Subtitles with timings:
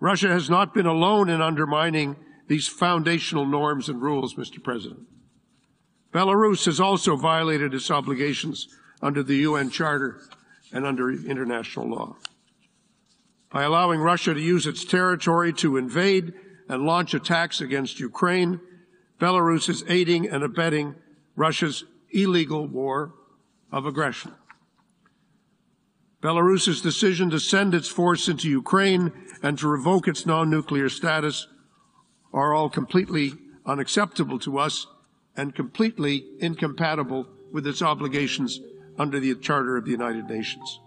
[0.00, 2.16] Russia has not been alone in undermining
[2.48, 4.62] these foundational norms and rules, Mr.
[4.62, 5.06] President.
[6.12, 8.66] Belarus has also violated its obligations
[9.00, 10.20] under the UN Charter
[10.72, 12.16] and under international law.
[13.50, 16.32] By allowing Russia to use its territory to invade
[16.68, 18.60] and launch attacks against Ukraine,
[19.20, 20.94] Belarus is aiding and abetting
[21.36, 23.12] Russia's illegal war
[23.70, 24.32] of aggression.
[26.22, 29.12] Belarus's decision to send its force into Ukraine
[29.42, 31.46] and to revoke its non-nuclear status
[32.32, 33.32] are all completely
[33.64, 34.86] unacceptable to us
[35.36, 38.60] and completely incompatible with its obligations
[38.98, 40.80] under the Charter of the United Nations.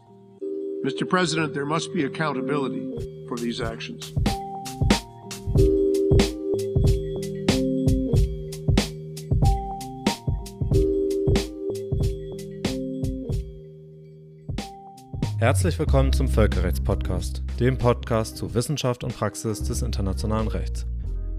[0.86, 1.10] Mr.
[1.10, 4.14] President, there must be accountability for these actions.
[15.44, 20.86] Herzlich willkommen zum Völkerrechtspodcast, dem Podcast zu Wissenschaft und Praxis des internationalen Rechts.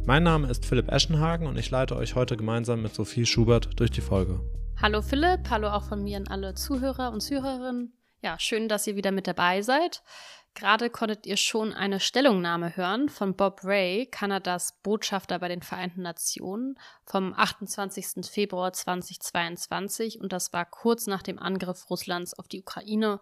[0.05, 3.91] Mein Name ist Philipp Eschenhagen und ich leite euch heute gemeinsam mit Sophie Schubert durch
[3.91, 4.41] die Folge.
[4.77, 7.95] Hallo Philipp, hallo auch von mir an alle Zuhörer und Zuhörerinnen.
[8.21, 10.03] Ja, schön, dass ihr wieder mit dabei seid.
[10.53, 16.03] Gerade konntet ihr schon eine Stellungnahme hören von Bob Ray, Kanadas Botschafter bei den Vereinten
[16.03, 18.27] Nationen, vom 28.
[18.31, 23.19] Februar 2022 und das war kurz nach dem Angriff Russlands auf die Ukraine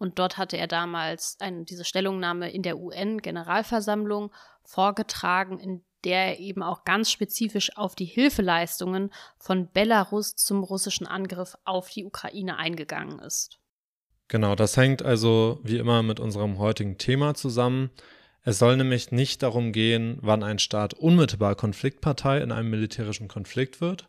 [0.00, 4.32] und dort hatte er damals eine, diese Stellungnahme in der UN-Generalversammlung
[4.64, 11.06] vorgetragen, in der er eben auch ganz spezifisch auf die Hilfeleistungen von Belarus zum russischen
[11.06, 13.58] Angriff auf die Ukraine eingegangen ist.
[14.28, 17.90] Genau, das hängt also wie immer mit unserem heutigen Thema zusammen.
[18.42, 23.82] Es soll nämlich nicht darum gehen, wann ein Staat unmittelbar Konfliktpartei in einem militärischen Konflikt
[23.82, 24.08] wird.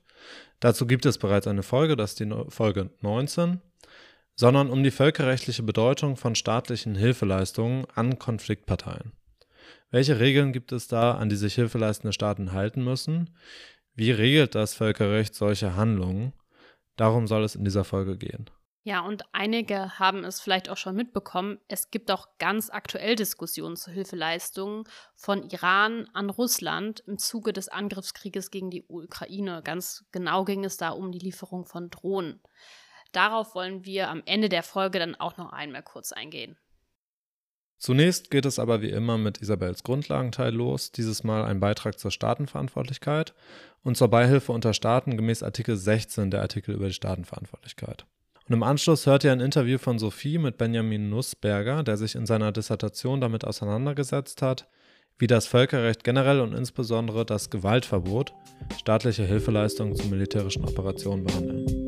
[0.62, 3.59] Dazu gibt es bereits eine Folge, das ist die Folge 19
[4.36, 9.12] sondern um die völkerrechtliche Bedeutung von staatlichen Hilfeleistungen an Konfliktparteien.
[9.92, 13.36] Welche Regeln gibt es da, an die sich hilfeleistende Staaten halten müssen?
[13.94, 16.34] Wie regelt das Völkerrecht solche Handlungen?
[16.96, 18.50] Darum soll es in dieser Folge gehen.
[18.84, 21.59] Ja, und einige haben es vielleicht auch schon mitbekommen.
[21.68, 27.70] Es gibt auch ganz aktuell Diskussionen zu Hilfeleistungen von Iran an Russland im Zuge des
[27.70, 29.62] Angriffskrieges gegen die Ukraine.
[29.64, 32.41] Ganz genau ging es da um die Lieferung von Drohnen.
[33.11, 36.57] Darauf wollen wir am Ende der Folge dann auch noch einmal kurz eingehen.
[37.77, 42.11] Zunächst geht es aber wie immer mit Isabels Grundlagenteil los, dieses Mal ein Beitrag zur
[42.11, 43.33] Staatenverantwortlichkeit
[43.83, 48.05] und zur Beihilfe unter Staaten gemäß Artikel 16 der Artikel über die Staatenverantwortlichkeit.
[48.47, 52.28] Und im Anschluss hört ihr ein Interview von Sophie mit Benjamin Nussberger, der sich in
[52.28, 54.67] seiner Dissertation damit auseinandergesetzt hat,
[55.17, 58.33] wie das Völkerrecht generell und insbesondere das Gewaltverbot
[58.78, 61.81] staatliche Hilfeleistungen zu militärischen Operationen behandeln.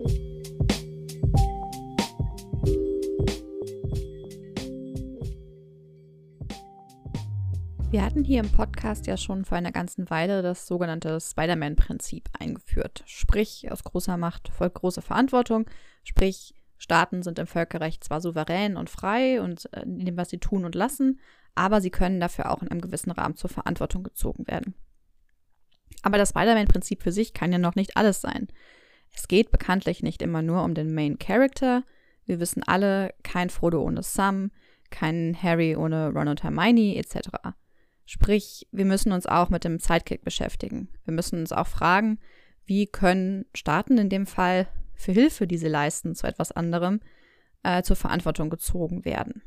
[7.93, 13.03] Wir hatten hier im Podcast ja schon vor einer ganzen Weile das sogenannte Spider-Man-Prinzip eingeführt.
[13.05, 15.67] Sprich, aus großer Macht folgt große Verantwortung.
[16.03, 20.39] Sprich, Staaten sind im Völkerrecht zwar souverän und frei und äh, in dem, was sie
[20.39, 21.19] tun und lassen,
[21.53, 24.73] aber sie können dafür auch in einem gewissen Rahmen zur Verantwortung gezogen werden.
[26.01, 28.47] Aber das Spider-Man-Prinzip für sich kann ja noch nicht alles sein.
[29.15, 31.83] Es geht bekanntlich nicht immer nur um den Main Character.
[32.25, 34.49] Wir wissen alle, kein Frodo ohne Sam,
[34.89, 37.29] kein Harry ohne Ron und Hermione etc.
[38.05, 40.89] Sprich, wir müssen uns auch mit dem Sidekick beschäftigen.
[41.05, 42.19] Wir müssen uns auch fragen,
[42.65, 46.99] wie können Staaten in dem Fall für Hilfe, die sie leisten, zu etwas anderem,
[47.63, 49.41] äh, zur Verantwortung gezogen werden.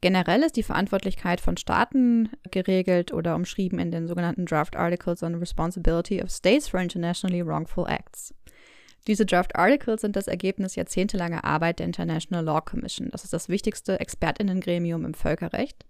[0.00, 5.36] Generell ist die Verantwortlichkeit von Staaten geregelt oder umschrieben in den sogenannten Draft Articles on
[5.36, 8.34] Responsibility of States for Internationally Wrongful Acts.
[9.06, 13.08] Diese Draft Articles sind das Ergebnis jahrzehntelanger Arbeit der International Law Commission.
[13.10, 15.86] Das ist das wichtigste Expertinnengremium im Völkerrecht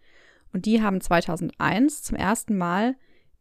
[0.57, 2.97] und die haben 2001 zum ersten Mal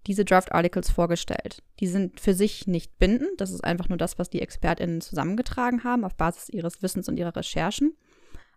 [0.05, 1.63] diese Draft Articles vorgestellt.
[1.79, 3.39] Die sind für sich nicht bindend.
[3.39, 7.15] Das ist einfach nur das, was die ExpertInnen zusammengetragen haben auf Basis ihres Wissens und
[7.15, 7.95] ihrer Recherchen.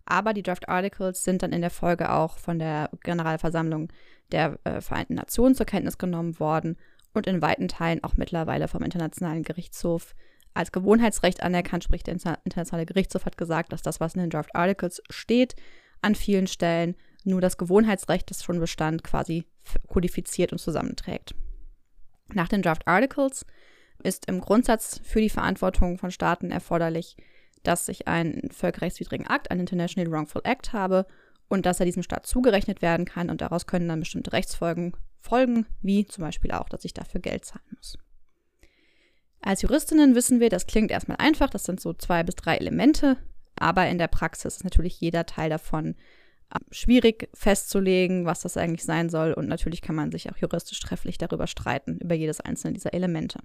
[0.06, 3.92] Aber die Draft Articles sind dann in der Folge auch von der Generalversammlung
[4.32, 6.78] der äh, Vereinten Nationen zur Kenntnis genommen worden
[7.14, 10.16] und in weiten Teilen auch mittlerweile vom Internationalen Gerichtshof
[10.52, 11.84] als Gewohnheitsrecht anerkannt.
[11.84, 15.54] Sprich, der Internationale Gerichtshof hat gesagt, dass das, was in den Draft Articles steht,
[16.02, 16.96] an vielen Stellen
[17.28, 19.44] nur das Gewohnheitsrecht, das schon bestand, quasi
[19.86, 21.34] kodifiziert und zusammenträgt.
[22.32, 23.46] Nach den Draft Articles
[24.02, 27.16] ist im Grundsatz für die Verantwortung von Staaten erforderlich,
[27.62, 31.06] dass ich einen völkerrechtswidrigen Akt, einen International Wrongful Act habe
[31.48, 35.66] und dass er diesem Staat zugerechnet werden kann und daraus können dann bestimmte Rechtsfolgen folgen,
[35.80, 37.98] wie zum Beispiel auch, dass ich dafür Geld zahlen muss.
[39.40, 43.16] Als Juristinnen wissen wir, das klingt erstmal einfach, das sind so zwei bis drei Elemente,
[43.56, 45.96] aber in der Praxis ist natürlich jeder Teil davon
[46.70, 49.32] schwierig festzulegen, was das eigentlich sein soll.
[49.32, 53.40] Und natürlich kann man sich auch juristisch trefflich darüber streiten, über jedes einzelne dieser Elemente.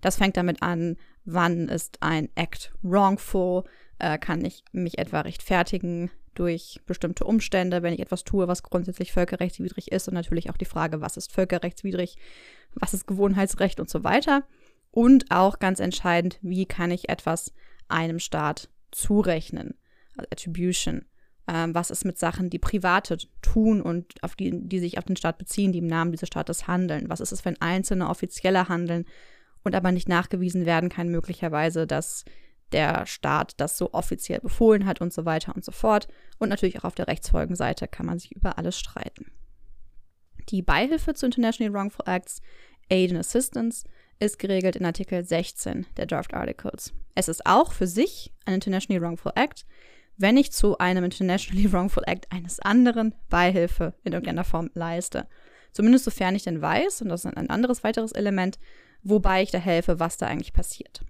[0.00, 3.64] Das fängt damit an, wann ist ein Act wrongful,
[3.98, 9.12] äh, kann ich mich etwa rechtfertigen durch bestimmte Umstände, wenn ich etwas tue, was grundsätzlich
[9.12, 12.16] völkerrechtswidrig ist und natürlich auch die Frage, was ist völkerrechtswidrig,
[12.74, 14.44] was ist Gewohnheitsrecht und so weiter.
[14.92, 17.52] Und auch ganz entscheidend, wie kann ich etwas
[17.88, 19.74] einem Staat zurechnen,
[20.16, 21.04] also Attribution.
[21.48, 25.16] Ähm, was ist mit Sachen, die Private tun und auf die, die sich auf den
[25.16, 27.08] Staat beziehen, die im Namen dieses Staates handeln?
[27.08, 29.06] Was ist es, wenn einzelne Offizielle handeln
[29.64, 32.24] und aber nicht nachgewiesen werden kann, möglicherweise, dass
[32.72, 36.06] der Staat das so offiziell befohlen hat und so weiter und so fort.
[36.38, 39.32] Und natürlich auch auf der Rechtsfolgenseite kann man sich über alles streiten.
[40.50, 42.40] Die Beihilfe zu International Wrongful Acts,
[42.90, 43.86] Aid and Assistance,
[44.18, 46.92] ist geregelt in Artikel 16 der Draft Articles.
[47.14, 49.64] Es ist auch für sich ein International Wrongful Act,
[50.18, 55.26] wenn ich zu einem Internationally Wrongful Act eines anderen Beihilfe in irgendeiner Form leiste.
[55.72, 58.58] Zumindest sofern ich denn weiß, und das ist ein anderes weiteres Element,
[59.02, 61.02] wobei ich da helfe, was da eigentlich passiert.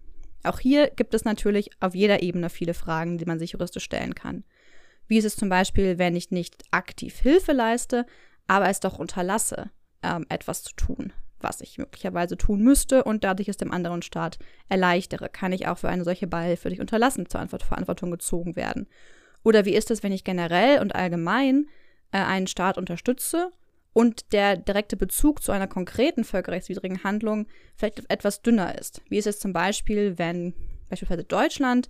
[0.45, 4.15] Auch hier gibt es natürlich auf jeder Ebene viele Fragen, die man sich juristisch stellen
[4.15, 4.45] kann.
[5.07, 8.05] Wie ist es zum Beispiel, wenn ich nicht aktiv Hilfe leiste,
[8.47, 9.71] aber es doch unterlasse,
[10.03, 11.13] ähm, etwas zu tun?
[11.41, 14.39] Was ich möglicherweise tun müsste und dadurch es dem anderen Staat
[14.69, 18.89] erleichtere, kann ich auch für eine solche Beihilfe durch Unterlassen zur Verantwortung gezogen werden.
[19.45, 21.69] Oder wie ist es, wenn ich generell und allgemein
[22.13, 23.51] äh, einen Staat unterstütze
[23.93, 27.47] und der direkte Bezug zu einer konkreten völkerrechtswidrigen Handlung
[27.77, 29.03] vielleicht etwas dünner ist?
[29.09, 30.55] Wie ist es zum Beispiel, wenn
[30.89, 31.89] beispielsweise Deutschland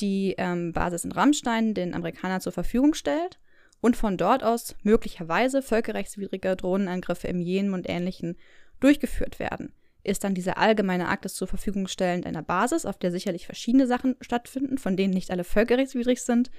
[0.00, 3.38] die ähm, Basis in Rammstein den Amerikanern zur Verfügung stellt
[3.80, 8.36] und von dort aus möglicherweise völkerrechtswidrige Drohnenangriffe im Jemen und ähnlichen
[8.84, 9.72] durchgeführt werden,
[10.02, 13.86] ist dann dieser allgemeine Akt des zur Verfügung stellen einer Basis, auf der sicherlich verschiedene
[13.86, 16.50] Sachen stattfinden, von denen nicht alle völkerrechtswidrig sind,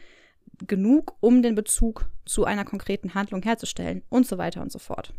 [0.67, 5.13] genug, um den Bezug zu einer konkreten Handlung herzustellen und so weiter und so fort.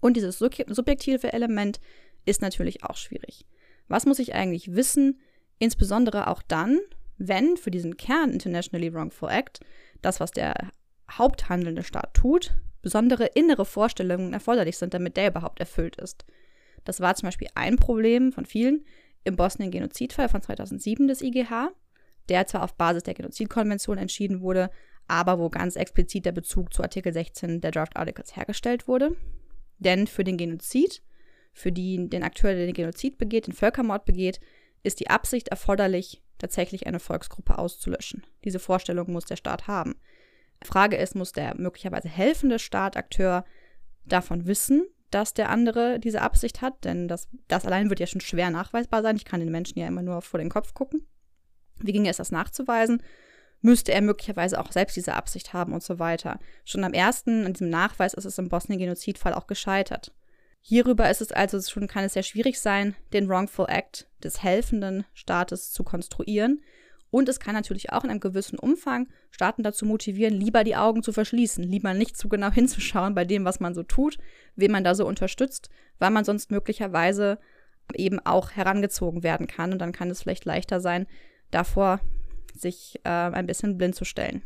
[0.00, 1.80] Und dieses subjektive Element
[2.24, 3.46] ist natürlich auch schwierig.
[3.88, 5.20] Was muss ich eigentlich wissen,
[5.58, 6.78] insbesondere auch dann,
[7.16, 9.60] wenn für diesen Kern Internationally Wrongful Act,
[10.02, 10.54] das, was der
[11.10, 16.24] haupthandelnde Staat tut, besondere innere Vorstellungen erforderlich sind, damit der überhaupt erfüllt ist.
[16.84, 18.84] Das war zum Beispiel ein Problem von vielen
[19.24, 21.70] im Bosnien-Genozidfall von 2007 des IGH,
[22.28, 24.70] der zwar auf Basis der Genozidkonvention entschieden wurde,
[25.06, 29.16] aber wo ganz explizit der Bezug zu Artikel 16 der Draft Articles hergestellt wurde.
[29.78, 31.02] Denn für den Genozid,
[31.52, 34.40] für die, den Akteur, der den Genozid begeht, den Völkermord begeht,
[34.82, 38.24] ist die Absicht erforderlich, tatsächlich eine Volksgruppe auszulöschen.
[38.44, 39.96] Diese Vorstellung muss der Staat haben.
[40.62, 43.44] Frage ist, muss der möglicherweise helfende Staatakteur
[44.04, 46.84] davon wissen, dass der andere diese Absicht hat?
[46.84, 49.16] Denn das, das allein wird ja schon schwer nachweisbar sein.
[49.16, 51.06] Ich kann den Menschen ja immer nur vor den Kopf gucken.
[51.76, 53.02] Wie ginge es, das nachzuweisen?
[53.60, 56.38] Müsste er möglicherweise auch selbst diese Absicht haben und so weiter.
[56.64, 60.12] Schon am ersten, an diesem Nachweis, ist es im Bosnien-Genozidfall auch gescheitert.
[60.60, 65.04] Hierüber ist es also schon, kann es sehr schwierig sein, den Wrongful Act des helfenden
[65.14, 66.62] Staates zu konstruieren,
[67.10, 71.02] und es kann natürlich auch in einem gewissen Umfang Staaten dazu motivieren, lieber die Augen
[71.02, 74.18] zu verschließen, lieber nicht zu genau hinzuschauen bei dem, was man so tut,
[74.56, 77.38] wen man da so unterstützt, weil man sonst möglicherweise
[77.94, 79.72] eben auch herangezogen werden kann.
[79.72, 81.06] Und dann kann es vielleicht leichter sein,
[81.50, 82.00] davor
[82.54, 84.42] sich äh, ein bisschen blind zu stellen.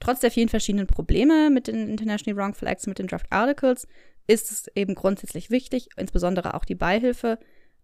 [0.00, 3.86] Trotz der vielen verschiedenen Probleme mit den International Wrongful Acts, mit den Draft Articles,
[4.26, 7.38] ist es eben grundsätzlich wichtig, insbesondere auch die Beihilfe,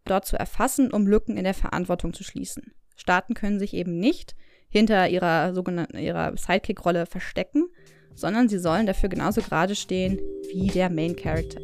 [0.04, 2.73] dort zu erfassen, um Lücken in der Verantwortung zu schließen.
[2.99, 4.35] Staaten können sich eben nicht
[4.69, 7.69] hinter ihrer sogenannten ihrer Sidekick-Rolle verstecken,
[8.14, 10.19] sondern sie sollen dafür genauso gerade stehen
[10.52, 11.62] wie der Main Character.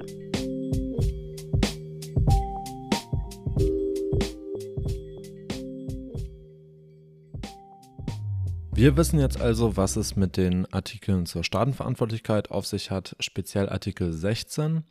[8.76, 13.68] Wir wissen jetzt also, was es mit den Artikeln zur Staatenverantwortlichkeit auf sich hat, speziell
[13.68, 14.84] Artikel 16.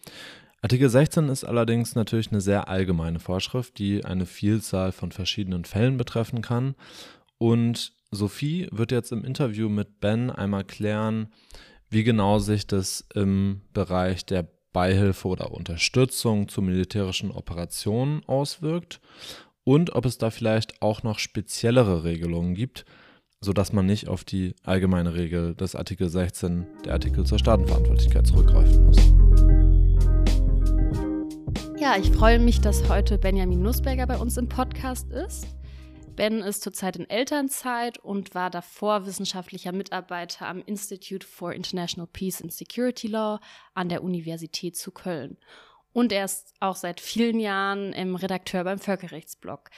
[0.63, 5.97] Artikel 16 ist allerdings natürlich eine sehr allgemeine Vorschrift, die eine Vielzahl von verschiedenen Fällen
[5.97, 6.75] betreffen kann.
[7.37, 11.27] Und Sophie wird jetzt im Interview mit Ben einmal klären,
[11.89, 19.01] wie genau sich das im Bereich der Beihilfe oder Unterstützung zu militärischen Operationen auswirkt
[19.65, 22.85] und ob es da vielleicht auch noch speziellere Regelungen gibt,
[23.41, 28.85] sodass man nicht auf die allgemeine Regel des Artikel 16, der Artikel zur Staatenverantwortlichkeit, zurückgreifen
[28.85, 29.52] muss.
[31.83, 35.47] Ja, ich freue mich, dass heute Benjamin Nussberger bei uns im Podcast ist.
[36.15, 42.41] Ben ist zurzeit in Elternzeit und war davor wissenschaftlicher Mitarbeiter am Institute for International Peace
[42.41, 43.41] and Security Law
[43.73, 45.35] an der Universität zu Köln.
[45.91, 49.69] Und er ist auch seit vielen Jahren im Redakteur beim Völkerrechtsblog.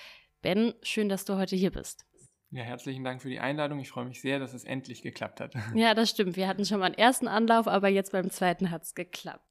[0.43, 2.05] Ben, schön, dass du heute hier bist.
[2.51, 3.79] Ja, herzlichen Dank für die Einladung.
[3.79, 5.55] Ich freue mich sehr, dass es endlich geklappt hat.
[5.73, 6.35] Ja, das stimmt.
[6.35, 9.41] Wir hatten schon mal einen ersten Anlauf, aber jetzt beim zweiten hat es geklappt.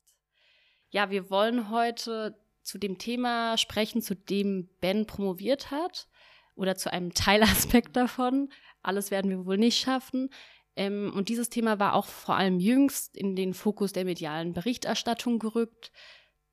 [0.90, 6.08] Ja, wir wollen heute zu dem Thema sprechen, zu dem Ben promoviert hat
[6.56, 8.50] oder zu einem Teilaspekt davon.
[8.82, 10.30] Alles werden wir wohl nicht schaffen.
[10.76, 15.38] Ähm, und dieses Thema war auch vor allem jüngst in den Fokus der medialen Berichterstattung
[15.38, 15.92] gerückt,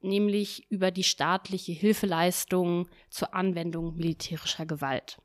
[0.01, 5.17] nämlich über die staatliche Hilfeleistung zur Anwendung militärischer Gewalt.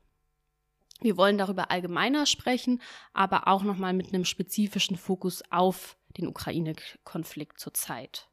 [1.01, 2.81] Wir wollen darüber allgemeiner sprechen,
[3.13, 8.29] aber auch nochmal mit einem spezifischen Fokus auf den Ukraine-Konflikt zurzeit.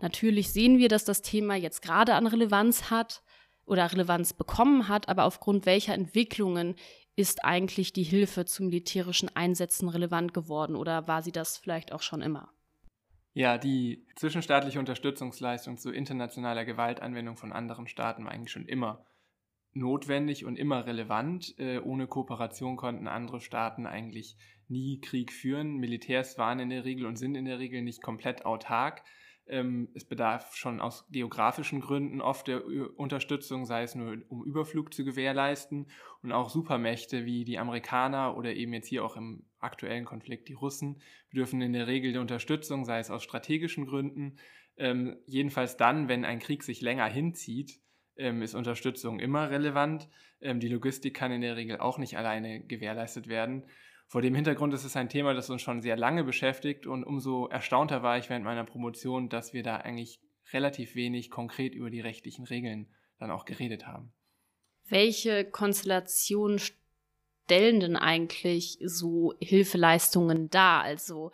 [0.00, 3.22] Natürlich sehen wir, dass das Thema jetzt gerade an Relevanz hat
[3.64, 6.76] oder Relevanz bekommen hat, aber aufgrund welcher Entwicklungen
[7.16, 12.02] ist eigentlich die Hilfe zu militärischen Einsätzen relevant geworden oder war sie das vielleicht auch
[12.02, 12.52] schon immer?
[13.34, 19.04] Ja, die zwischenstaatliche Unterstützungsleistung zu internationaler Gewaltanwendung von anderen Staaten war eigentlich schon immer
[19.72, 21.54] notwendig und immer relevant.
[21.58, 24.36] Äh, ohne Kooperation konnten andere Staaten eigentlich
[24.68, 25.76] nie Krieg führen.
[25.76, 29.02] Militärs waren in der Regel und sind in der Regel nicht komplett autark.
[29.48, 32.62] Ähm, es bedarf schon aus geografischen Gründen oft der
[32.98, 35.90] Unterstützung, sei es nur um Überflug zu gewährleisten.
[36.22, 40.54] Und auch Supermächte wie die Amerikaner oder eben jetzt hier auch im aktuellen Konflikt die
[40.54, 41.00] Russen
[41.30, 44.36] bedürfen in der Regel der Unterstützung, sei es aus strategischen Gründen.
[44.76, 47.80] Ähm, jedenfalls dann, wenn ein Krieg sich länger hinzieht,
[48.16, 50.08] ähm, ist Unterstützung immer relevant.
[50.40, 53.64] die Logistik kann in der Regel auch nicht alleine gewährleistet werden.
[54.08, 57.46] Vor dem Hintergrund ist es ein Thema, das uns schon sehr lange beschäftigt und umso
[57.48, 60.18] erstaunter war ich während meiner Promotion, dass wir da eigentlich
[60.50, 62.88] relativ wenig konkret über die rechtlichen Regeln
[63.18, 64.14] dann auch geredet haben.
[64.88, 70.82] Welche Konstellationen stellen denn eigentlich so Hilfeleistungen dar?
[70.82, 71.30] Also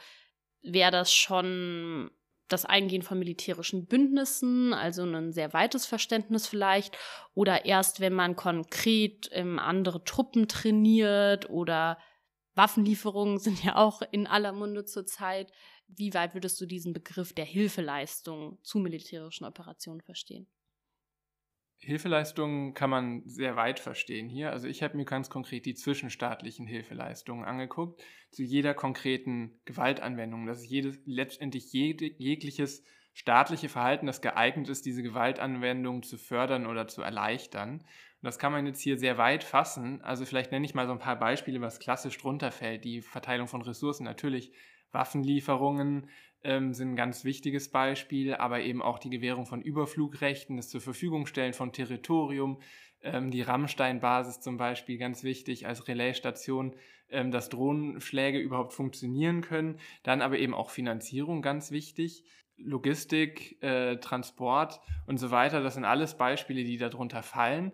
[0.63, 2.11] wäre das schon
[2.49, 6.99] das Eingehen von militärischen Bündnissen, also ein sehr weites Verständnis vielleicht,
[7.35, 11.99] oder erst wenn man konkret ähm, andere Truppen trainiert oder
[12.55, 15.53] Waffenlieferungen sind ja auch in aller Munde zurzeit.
[15.89, 20.49] Wie weit würdest du diesen Begriff der Hilfeleistung zu militärischen Operationen verstehen?
[21.79, 24.51] Hilfeleistungen kann man sehr weit verstehen hier.
[24.53, 30.47] Also ich habe mir ganz konkret die zwischenstaatlichen Hilfeleistungen angeguckt, zu jeder konkreten Gewaltanwendung.
[30.47, 36.67] Das ist jedes, letztendlich jede, jegliches staatliche Verhalten, das geeignet ist, diese Gewaltanwendung zu fördern
[36.67, 37.75] oder zu erleichtern.
[37.75, 37.85] Und
[38.23, 40.03] das kann man jetzt hier sehr weit fassen.
[40.03, 42.85] Also vielleicht nenne ich mal so ein paar Beispiele, was klassisch drunter fällt.
[42.85, 44.53] Die Verteilung von Ressourcen, natürlich
[44.91, 46.09] Waffenlieferungen
[46.43, 50.81] ähm, sind ein ganz wichtiges Beispiel, aber eben auch die Gewährung von Überflugrechten, das zur
[50.81, 52.61] Verfügung stellen von Territorium,
[53.05, 56.75] ähm, die Rammstein-Basis zum Beispiel, ganz wichtig als Relaisstation,
[57.11, 59.79] ähm, dass Drohnenschläge überhaupt funktionieren können.
[60.03, 62.25] Dann aber eben auch Finanzierung, ganz wichtig.
[62.57, 67.73] Logistik, äh, Transport und so weiter, das sind alles Beispiele, die darunter fallen.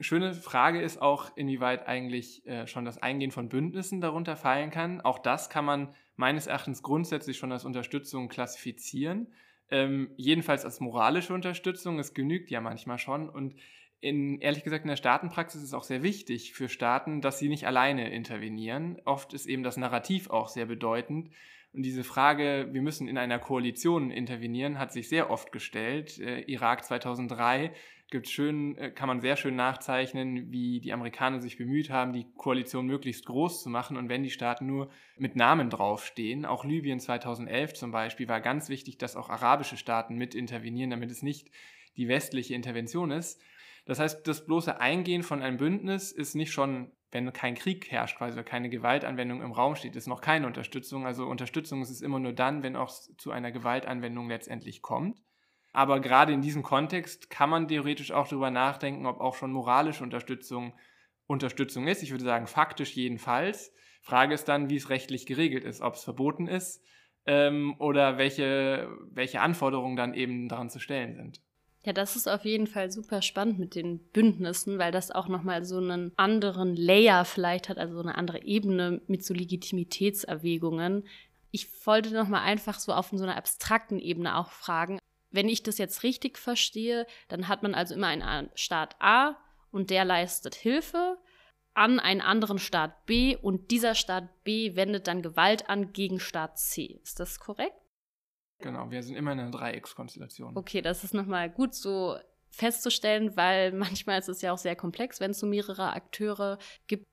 [0.00, 5.00] Schöne Frage ist auch, inwieweit eigentlich äh, schon das Eingehen von Bündnissen darunter fallen kann.
[5.00, 9.32] Auch das kann man meines Erachtens grundsätzlich schon als Unterstützung klassifizieren.
[9.70, 11.98] Ähm, jedenfalls als moralische Unterstützung.
[11.98, 13.28] Es genügt ja manchmal schon.
[13.28, 13.54] Und
[14.02, 17.48] in, ehrlich gesagt, in der Staatenpraxis ist es auch sehr wichtig für Staaten, dass sie
[17.48, 19.00] nicht alleine intervenieren.
[19.04, 21.30] Oft ist eben das Narrativ auch sehr bedeutend.
[21.72, 26.18] Und diese Frage, wir müssen in einer Koalition intervenieren, hat sich sehr oft gestellt.
[26.18, 27.72] Äh, Irak 2003
[28.10, 32.26] gibt schön, äh, kann man sehr schön nachzeichnen, wie die Amerikaner sich bemüht haben, die
[32.36, 36.98] Koalition möglichst groß zu machen und wenn die Staaten nur mit Namen draufstehen, auch Libyen
[36.98, 41.50] 2011 zum Beispiel, war ganz wichtig, dass auch arabische Staaten mit intervenieren, damit es nicht
[41.96, 43.40] die westliche Intervention ist.
[43.84, 48.16] Das heißt, das bloße Eingehen von einem Bündnis ist nicht schon, wenn kein Krieg herrscht,
[48.16, 51.06] quasi keine Gewaltanwendung im Raum steht, ist noch keine Unterstützung.
[51.06, 55.20] Also Unterstützung ist es immer nur dann, wenn auch zu einer Gewaltanwendung letztendlich kommt.
[55.72, 60.04] Aber gerade in diesem Kontext kann man theoretisch auch darüber nachdenken, ob auch schon moralische
[60.04, 60.74] Unterstützung
[61.26, 62.02] Unterstützung ist.
[62.02, 63.72] Ich würde sagen, faktisch jedenfalls.
[64.02, 66.84] Frage ist dann, wie es rechtlich geregelt ist, ob es verboten ist
[67.26, 71.40] ähm, oder welche, welche Anforderungen dann eben daran zu stellen sind.
[71.84, 75.64] Ja, das ist auf jeden Fall super spannend mit den Bündnissen, weil das auch nochmal
[75.64, 81.08] so einen anderen Layer vielleicht hat, also eine andere Ebene mit so Legitimitätserwägungen.
[81.50, 84.98] Ich wollte nochmal einfach so auf so einer abstrakten Ebene auch fragen,
[85.32, 89.36] wenn ich das jetzt richtig verstehe, dann hat man also immer einen Staat A
[89.72, 91.18] und der leistet Hilfe
[91.74, 96.58] an einen anderen Staat B und dieser Staat B wendet dann Gewalt an gegen Staat
[96.58, 97.00] C.
[97.02, 97.81] Ist das korrekt?
[98.62, 100.56] Genau, wir sind immer in einer Dreieckskonstellation.
[100.56, 102.16] Okay, das ist nochmal gut so
[102.50, 107.06] festzustellen, weil manchmal ist es ja auch sehr komplex, wenn es so mehrere Akteure gibt.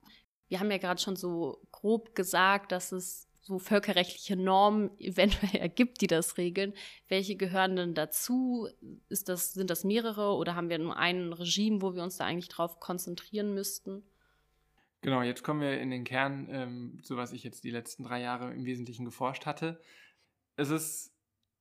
[0.47, 6.01] Wir haben ja gerade schon so grob gesagt, dass es so völkerrechtliche Normen eventuell ergibt,
[6.01, 6.73] die das regeln.
[7.07, 8.67] Welche gehören denn dazu?
[9.09, 12.25] Ist das, sind das mehrere oder haben wir nur ein Regime, wo wir uns da
[12.25, 14.03] eigentlich drauf konzentrieren müssten?
[15.01, 18.19] Genau, jetzt kommen wir in den Kern, ähm, zu was ich jetzt die letzten drei
[18.19, 19.81] Jahre im Wesentlichen geforscht hatte.
[20.57, 21.13] Es ist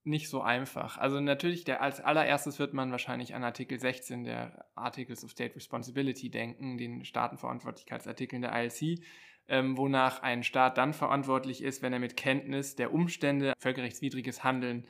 [0.05, 0.99] nicht so einfach.
[0.99, 5.55] Also natürlich, der, als allererstes wird man wahrscheinlich an Artikel 16 der Articles of State
[5.55, 9.00] Responsibility denken, den Staatenverantwortlichkeitsartikeln der ILC,
[9.49, 14.87] ähm, wonach ein Staat dann verantwortlich ist, wenn er mit Kenntnis der Umstände völkerrechtswidriges Handeln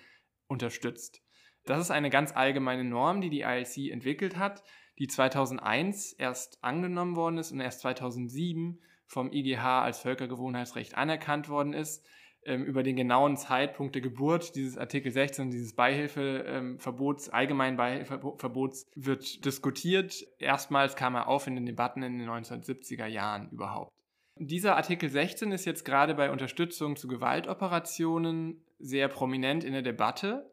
[0.46, 1.22] unterstützt.
[1.64, 4.62] Das ist eine ganz allgemeine Norm, die die ILC entwickelt hat,
[4.98, 11.72] die 2001 erst angenommen worden ist und erst 2007 vom IGH als Völkergewohnheitsrecht anerkannt worden
[11.72, 12.06] ist.
[12.44, 18.86] Ähm, über den genauen Zeitpunkt der Geburt dieses Artikel 16, dieses Beihilfeverbots, ähm, allgemeinen Beihilfeverbots
[18.94, 20.24] wird diskutiert.
[20.38, 23.92] Erstmals kam er auf in den Debatten in den 1970er Jahren überhaupt.
[24.36, 30.48] Dieser Artikel 16 ist jetzt gerade bei Unterstützung zu Gewaltoperationen sehr prominent in der Debatte.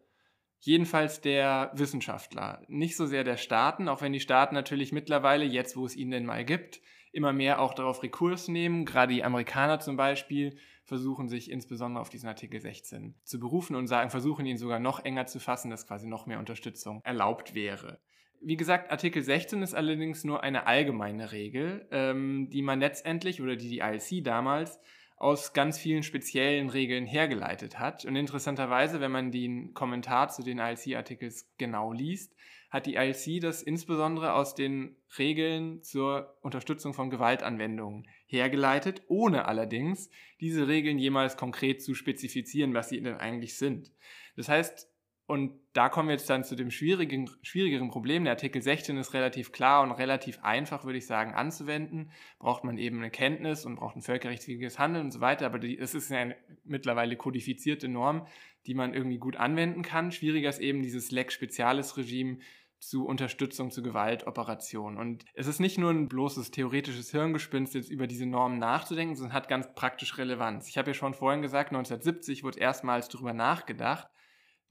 [0.60, 5.78] Jedenfalls der Wissenschaftler, nicht so sehr der Staaten, auch wenn die Staaten natürlich mittlerweile, jetzt
[5.78, 8.86] wo es ihn denn mal gibt, immer mehr auch darauf Rekurs nehmen.
[8.86, 13.88] Gerade die Amerikaner zum Beispiel versuchen sich insbesondere auf diesen Artikel 16 zu berufen und
[13.88, 18.00] sagen, versuchen ihn sogar noch enger zu fassen, dass quasi noch mehr Unterstützung erlaubt wäre.
[18.40, 23.56] Wie gesagt, Artikel 16 ist allerdings nur eine allgemeine Regel, ähm, die man letztendlich oder
[23.56, 24.80] die die ILC damals
[25.18, 28.06] aus ganz vielen speziellen Regeln hergeleitet hat.
[28.06, 32.36] Und interessanterweise, wenn man den Kommentar zu den ILC-Artikels genau liest,
[32.76, 40.10] hat die ILC das insbesondere aus den Regeln zur Unterstützung von Gewaltanwendungen hergeleitet, ohne allerdings
[40.42, 43.94] diese Regeln jemals konkret zu spezifizieren, was sie denn eigentlich sind.
[44.36, 44.90] Das heißt,
[45.28, 48.26] und da kommen wir jetzt dann zu dem schwierigen, schwierigeren Problem.
[48.26, 52.12] Der Artikel 16 ist relativ klar und relativ einfach, würde ich sagen, anzuwenden.
[52.38, 55.48] Braucht man eben eine Kenntnis und braucht ein völkerrechtswidriges Handeln und so weiter.
[55.48, 58.28] Aber es ist eine mittlerweile kodifizierte Norm,
[58.68, 60.12] die man irgendwie gut anwenden kann.
[60.12, 62.38] Schwieriger ist eben dieses Lex Specialis Regime
[62.80, 65.00] zu Unterstützung zu Gewaltoperationen.
[65.00, 69.34] Und es ist nicht nur ein bloßes theoretisches Hirngespinst, jetzt über diese Normen nachzudenken, sondern
[69.34, 70.68] hat ganz praktisch Relevanz.
[70.68, 74.08] Ich habe ja schon vorhin gesagt, 1970 wurde erstmals darüber nachgedacht,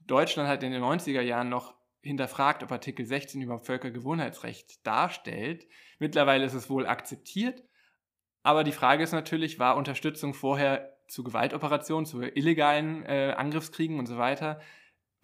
[0.07, 5.67] Deutschland hat in den 90er Jahren noch hinterfragt, ob Artikel 16 überhaupt Völkergewohnheitsrecht darstellt.
[5.97, 7.63] Mittlerweile ist es wohl akzeptiert.
[8.43, 14.05] Aber die Frage ist natürlich, war Unterstützung vorher zu Gewaltoperationen, zu illegalen äh, Angriffskriegen und
[14.05, 14.61] so weiter,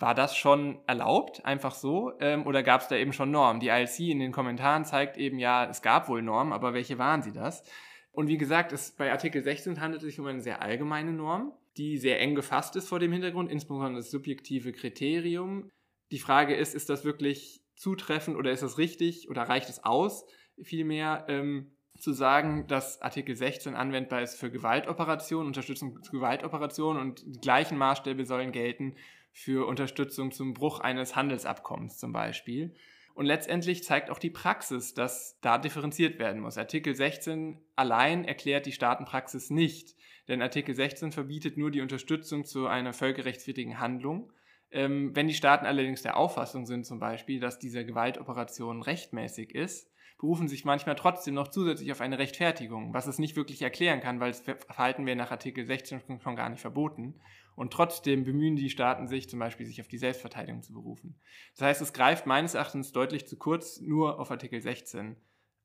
[0.01, 2.13] war das schon erlaubt, einfach so?
[2.19, 3.59] Ähm, oder gab es da eben schon Normen?
[3.59, 7.21] Die ILC in den Kommentaren zeigt eben, ja, es gab wohl Normen, aber welche waren
[7.21, 7.63] sie das?
[8.11, 11.53] Und wie gesagt, es, bei Artikel 16 handelt es sich um eine sehr allgemeine Norm
[11.77, 15.69] die sehr eng gefasst ist vor dem Hintergrund, insbesondere das subjektive Kriterium.
[16.11, 20.25] Die Frage ist, ist das wirklich zutreffend oder ist das richtig oder reicht es aus,
[20.61, 27.23] vielmehr ähm, zu sagen, dass Artikel 16 anwendbar ist für Gewaltoperationen, Unterstützung zu Gewaltoperationen und
[27.25, 28.95] die gleichen Maßstäbe sollen gelten
[29.31, 32.75] für Unterstützung zum Bruch eines Handelsabkommens zum Beispiel.
[33.13, 36.57] Und letztendlich zeigt auch die Praxis, dass da differenziert werden muss.
[36.57, 39.95] Artikel 16 allein erklärt die Staatenpraxis nicht.
[40.27, 44.31] Denn Artikel 16 verbietet nur die Unterstützung zu einer völkerrechtswidrigen Handlung.
[44.71, 49.91] Ähm, wenn die Staaten allerdings der Auffassung sind, zum Beispiel, dass diese Gewaltoperation rechtmäßig ist,
[50.17, 54.19] berufen sich manchmal trotzdem noch zusätzlich auf eine Rechtfertigung, was es nicht wirklich erklären kann,
[54.19, 57.19] weil das Verhalten wäre nach Artikel 16 schon gar nicht verboten.
[57.55, 61.15] Und trotzdem bemühen die Staaten sich zum Beispiel, sich auf die Selbstverteidigung zu berufen.
[61.55, 65.15] Das heißt, es greift meines Erachtens deutlich zu kurz, nur auf Artikel 16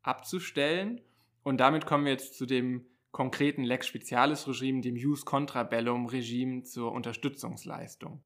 [0.03, 1.01] abzustellen.
[1.42, 6.07] Und damit kommen wir jetzt zu dem konkreten Lex Specialis Regime, dem Jus Contra Bellum
[6.07, 8.22] Regime zur Unterstützungsleistung.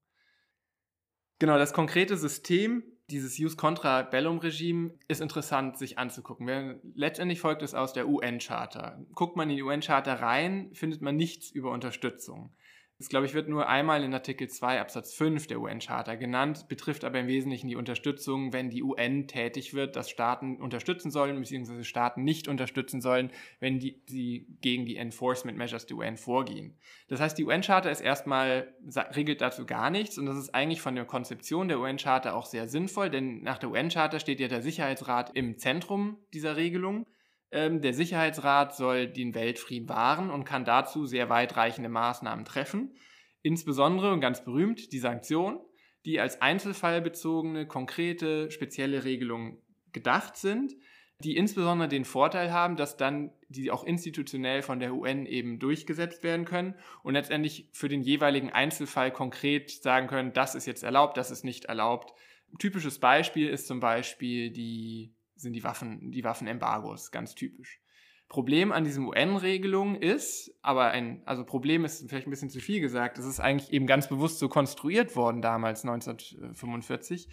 [1.38, 6.80] Genau, das konkrete System dieses Jus Contra Bellum Regime ist interessant sich anzugucken.
[6.94, 9.00] Letztendlich folgt es aus der UN-Charta.
[9.14, 12.54] Guckt man in die UN-Charta rein, findet man nichts über Unterstützung.
[13.00, 17.02] Das, glaube ich, wird nur einmal in Artikel 2 Absatz 5 der UN-Charta genannt, betrifft
[17.02, 21.82] aber im Wesentlichen die Unterstützung, wenn die UN tätig wird, dass Staaten unterstützen sollen, beziehungsweise
[21.82, 26.76] Staaten nicht unterstützen sollen, wenn die, sie gegen die Enforcement Measures der UN vorgehen.
[27.08, 28.74] Das heißt, die UN-Charta ist erstmal,
[29.16, 32.68] regelt dazu gar nichts und das ist eigentlich von der Konzeption der UN-Charta auch sehr
[32.68, 37.06] sinnvoll, denn nach der UN-Charta steht ja der Sicherheitsrat im Zentrum dieser Regelung.
[37.52, 42.94] Ähm, der Sicherheitsrat soll den Weltfrieden wahren und kann dazu sehr weitreichende Maßnahmen treffen.
[43.42, 45.58] Insbesondere und ganz berühmt die Sanktionen,
[46.04, 49.58] die als einzelfallbezogene, konkrete, spezielle Regelungen
[49.92, 50.74] gedacht sind,
[51.22, 56.22] die insbesondere den Vorteil haben, dass dann die auch institutionell von der UN eben durchgesetzt
[56.22, 61.16] werden können und letztendlich für den jeweiligen Einzelfall konkret sagen können, das ist jetzt erlaubt,
[61.16, 62.12] das ist nicht erlaubt.
[62.52, 67.80] Ein typisches Beispiel ist zum Beispiel die sind die Waffen, die Waffenembargos, ganz typisch.
[68.28, 72.80] Problem an diesen UN-Regelungen ist, aber ein, also Problem ist vielleicht ein bisschen zu viel
[72.80, 77.28] gesagt, es ist eigentlich eben ganz bewusst so konstruiert worden damals, 1945,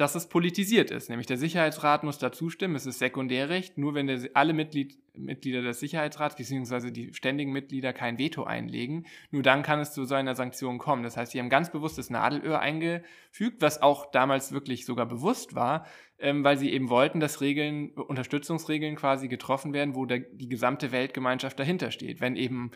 [0.00, 1.10] dass es politisiert ist.
[1.10, 2.74] Nämlich der Sicherheitsrat muss da zustimmen.
[2.74, 3.76] Es ist Sekundärrecht.
[3.76, 6.90] Nur wenn der, alle Mitglied, Mitglieder des Sicherheitsrats bzw.
[6.90, 11.02] die ständigen Mitglieder kein Veto einlegen, nur dann kann es zu so einer Sanktion kommen.
[11.02, 15.54] Das heißt, sie haben ganz bewusst das Nadelöhr eingefügt, was auch damals wirklich sogar bewusst
[15.54, 15.84] war,
[16.18, 20.92] ähm, weil sie eben wollten, dass Regeln, Unterstützungsregeln quasi getroffen werden, wo der, die gesamte
[20.92, 22.22] Weltgemeinschaft dahinter steht.
[22.22, 22.70] Wenn eben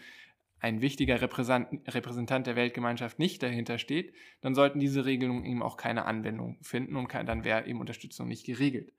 [0.61, 6.07] ein wichtiger Repräsentant der Weltgemeinschaft nicht dahinter steht, dann sollten diese Regelungen eben auch keine
[6.07, 8.93] Anwendung finden und dann wäre eben Unterstützung nicht geregelt.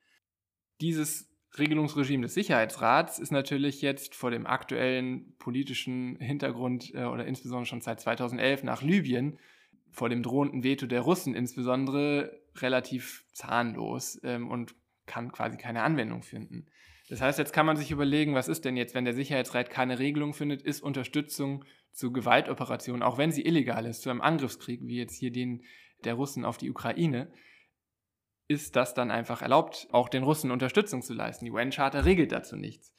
[0.82, 7.66] Dieses Regelungsregime des Sicherheitsrats ist natürlich jetzt vor dem aktuellen politischen Hintergrund äh, oder insbesondere
[7.66, 9.40] schon seit 2011 nach Libyen,
[9.92, 16.24] vor dem drohenden Veto der Russen insbesondere, relativ zahnlos ähm, und kann quasi keine Anwendung
[16.24, 16.66] finden.
[17.10, 20.00] Das heißt, jetzt kann man sich überlegen, was ist denn jetzt, wenn der Sicherheitsrat keine
[20.00, 24.98] Regelung findet, ist Unterstützung zu Gewaltoperationen, auch wenn sie illegal ist, zu einem Angriffskrieg, wie
[24.98, 25.64] jetzt hier den
[26.04, 27.32] der Russen auf die Ukraine,
[28.48, 31.46] ist das dann einfach erlaubt, auch den Russen Unterstützung zu leisten.
[31.46, 32.94] Die UN-Charta regelt dazu nichts.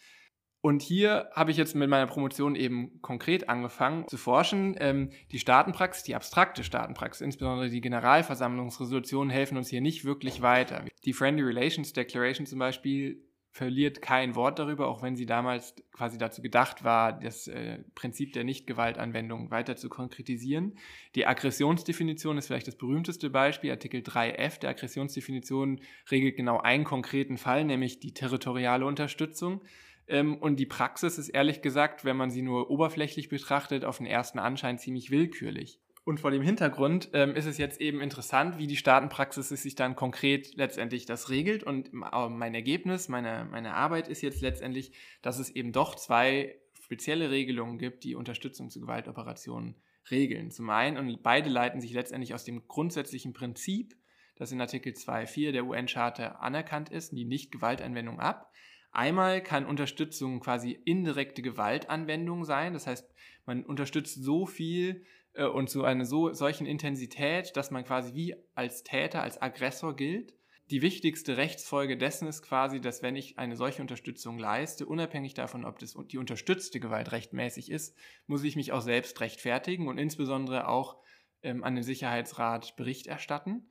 [0.60, 4.74] Und hier habe ich jetzt mit meiner Promotion eben konkret angefangen zu forschen.
[4.80, 10.84] Ähm, die Staatenpraxis, die abstrakte Staatenpraxis, insbesondere die Generalversammlungsresolutionen, helfen uns hier nicht wirklich weiter.
[11.04, 13.22] Die Friendly Relations Declaration zum Beispiel
[13.56, 18.34] verliert kein Wort darüber, auch wenn sie damals quasi dazu gedacht war, das äh, Prinzip
[18.34, 20.76] der Nichtgewaltanwendung weiter zu konkretisieren.
[21.14, 23.70] Die Aggressionsdefinition ist vielleicht das berühmteste Beispiel.
[23.70, 29.62] Artikel 3f der Aggressionsdefinition regelt genau einen konkreten Fall, nämlich die territoriale Unterstützung.
[30.06, 34.06] Ähm, und die Praxis ist ehrlich gesagt, wenn man sie nur oberflächlich betrachtet, auf den
[34.06, 35.80] ersten Anschein ziemlich willkürlich.
[36.06, 39.96] Und vor dem Hintergrund ähm, ist es jetzt eben interessant, wie die Staatenpraxis sich dann
[39.96, 41.64] konkret letztendlich das regelt.
[41.64, 47.32] Und mein Ergebnis, meine, meine Arbeit ist jetzt letztendlich, dass es eben doch zwei spezielle
[47.32, 49.74] Regelungen gibt, die Unterstützung zu Gewaltoperationen
[50.08, 50.52] regeln.
[50.52, 53.96] Zum einen, und beide leiten sich letztendlich aus dem grundsätzlichen Prinzip,
[54.36, 58.52] das in Artikel 2.4 der UN-Charta anerkannt ist, die Nicht-Gewaltanwendung ab.
[58.92, 63.12] Einmal kann Unterstützung quasi indirekte Gewaltanwendung sein, das heißt,
[63.44, 65.04] man unterstützt so viel,
[65.44, 70.34] und zu einer so, solchen Intensität, dass man quasi wie als Täter, als Aggressor gilt.
[70.70, 75.64] Die wichtigste Rechtsfolge dessen ist quasi, dass wenn ich eine solche Unterstützung leiste, unabhängig davon,
[75.64, 77.96] ob das die unterstützte Gewalt rechtmäßig ist,
[78.26, 80.96] muss ich mich auch selbst rechtfertigen und insbesondere auch
[81.42, 83.68] ähm, an den Sicherheitsrat Bericht erstatten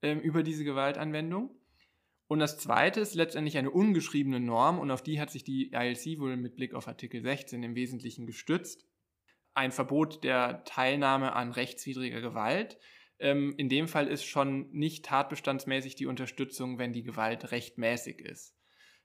[0.00, 1.50] ähm, über diese Gewaltanwendung.
[2.28, 6.18] Und das Zweite ist letztendlich eine ungeschriebene Norm und auf die hat sich die ILC
[6.18, 8.87] wohl mit Blick auf Artikel 16 im Wesentlichen gestützt
[9.58, 12.78] ein Verbot der Teilnahme an rechtswidriger Gewalt.
[13.18, 18.54] Ähm, in dem Fall ist schon nicht tatbestandsmäßig die Unterstützung, wenn die Gewalt rechtmäßig ist.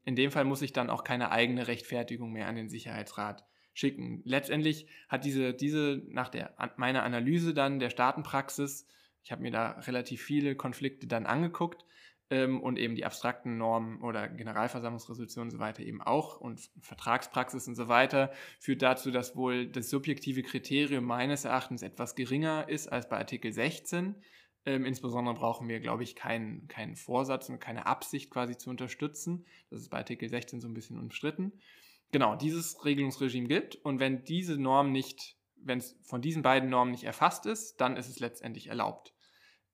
[0.06, 4.22] In dem Fall muss ich dann auch keine eigene Rechtfertigung mehr an den Sicherheitsrat schicken.
[4.26, 8.88] Letztendlich hat diese, diese nach der, meiner Analyse dann der Staatenpraxis,
[9.24, 11.84] ich habe mir da relativ viele Konflikte dann angeguckt,
[12.30, 17.68] ähm, und eben die abstrakten Normen oder Generalversammlungsresolutionen und so weiter eben auch und Vertragspraxis
[17.68, 22.88] und so weiter führt dazu, dass wohl das subjektive Kriterium meines Erachtens etwas geringer ist
[22.88, 24.16] als bei Artikel 16.
[24.66, 29.46] Ähm, insbesondere brauchen wir, glaube ich, keinen, keinen Vorsatz und keine Absicht quasi zu unterstützen.
[29.70, 31.52] Das ist bei Artikel 16 so ein bisschen umstritten.
[32.12, 36.92] Genau, dieses Regelungsregime gibt und wenn diese Norm nicht, wenn es von diesen beiden Normen
[36.92, 39.14] nicht erfasst ist, dann ist es letztendlich erlaubt,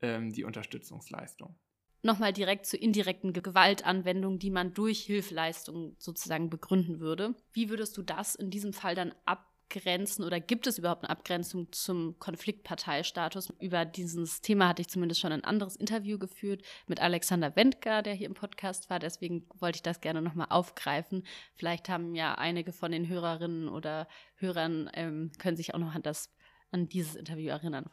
[0.02, 1.56] ähm, die Unterstützungsleistung
[2.02, 7.36] nochmal direkt zur indirekten Gewaltanwendung, die man durch Hilfeleistung sozusagen begründen würde.
[7.52, 11.72] Wie würdest du das in diesem Fall dann abgrenzen oder gibt es überhaupt eine Abgrenzung
[11.72, 13.54] zum Konfliktparteistatus?
[13.60, 18.14] Über dieses Thema hatte ich zumindest schon ein anderes Interview geführt mit Alexander Wendker, der
[18.14, 19.00] hier im Podcast war.
[19.00, 21.24] Deswegen wollte ich das gerne nochmal aufgreifen.
[21.56, 26.04] Vielleicht haben ja einige von den Hörerinnen oder Hörern ähm, können sich auch noch an
[26.04, 26.34] das
[26.72, 27.90] an dieses Interview erinnern.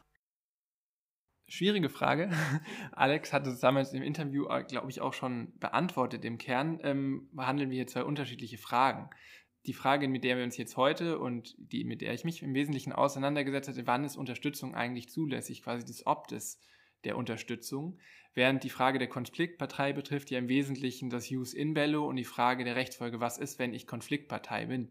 [1.49, 2.29] Schwierige Frage.
[2.91, 6.25] Alex hatte es damals im Interview, äh, glaube ich, auch schon beantwortet.
[6.25, 9.09] Im Kern ähm, behandeln wir hier zwei unterschiedliche Fragen.
[9.65, 12.53] Die Frage, mit der wir uns jetzt heute und die, mit der ich mich im
[12.53, 16.59] Wesentlichen auseinandergesetzt hatte, wann ist Unterstützung eigentlich zulässig, quasi das Ob des,
[17.05, 17.97] der Unterstützung,
[18.33, 22.25] während die Frage der Konfliktpartei betrifft ja im Wesentlichen das Use in bello und die
[22.25, 24.89] Frage der Rechtsfolge, was ist, wenn ich Konfliktpartei bin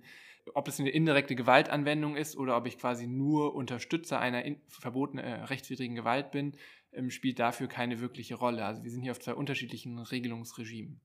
[0.55, 5.25] ob es eine indirekte Gewaltanwendung ist oder ob ich quasi nur Unterstützer einer in, verbotenen
[5.25, 6.57] äh, rechtswidrigen Gewalt bin,
[6.93, 8.65] ähm, spielt dafür keine wirkliche Rolle.
[8.65, 11.01] Also wir sind hier auf zwei unterschiedlichen Regelungsregimen.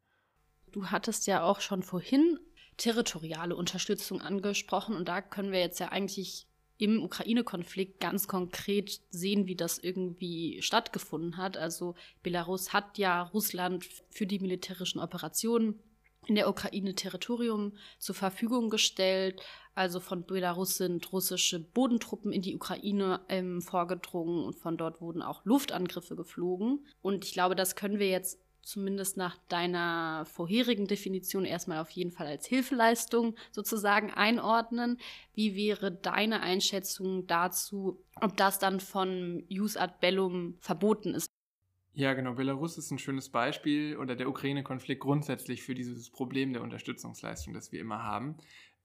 [0.71, 2.39] Du hattest ja auch schon vorhin
[2.77, 9.45] territoriale Unterstützung angesprochen und da können wir jetzt ja eigentlich im Ukraine-Konflikt ganz konkret sehen,
[9.45, 11.55] wie das irgendwie stattgefunden hat.
[11.55, 15.79] Also Belarus hat ja Russland für die militärischen Operationen
[16.27, 19.41] in der Ukraine Territorium zur Verfügung gestellt.
[19.73, 25.21] Also von Belarus sind russische Bodentruppen in die Ukraine ähm, vorgedrungen und von dort wurden
[25.21, 26.85] auch Luftangriffe geflogen.
[27.01, 32.11] Und ich glaube, das können wir jetzt zumindest nach deiner vorherigen Definition erstmal auf jeden
[32.11, 34.99] Fall als Hilfeleistung sozusagen einordnen.
[35.33, 41.30] Wie wäre deine Einschätzung dazu, ob das dann von Jus ad Bellum verboten ist?
[41.93, 42.33] Ja, genau.
[42.33, 47.71] Belarus ist ein schönes Beispiel oder der Ukraine-Konflikt grundsätzlich für dieses Problem der Unterstützungsleistung, das
[47.71, 48.37] wir immer haben.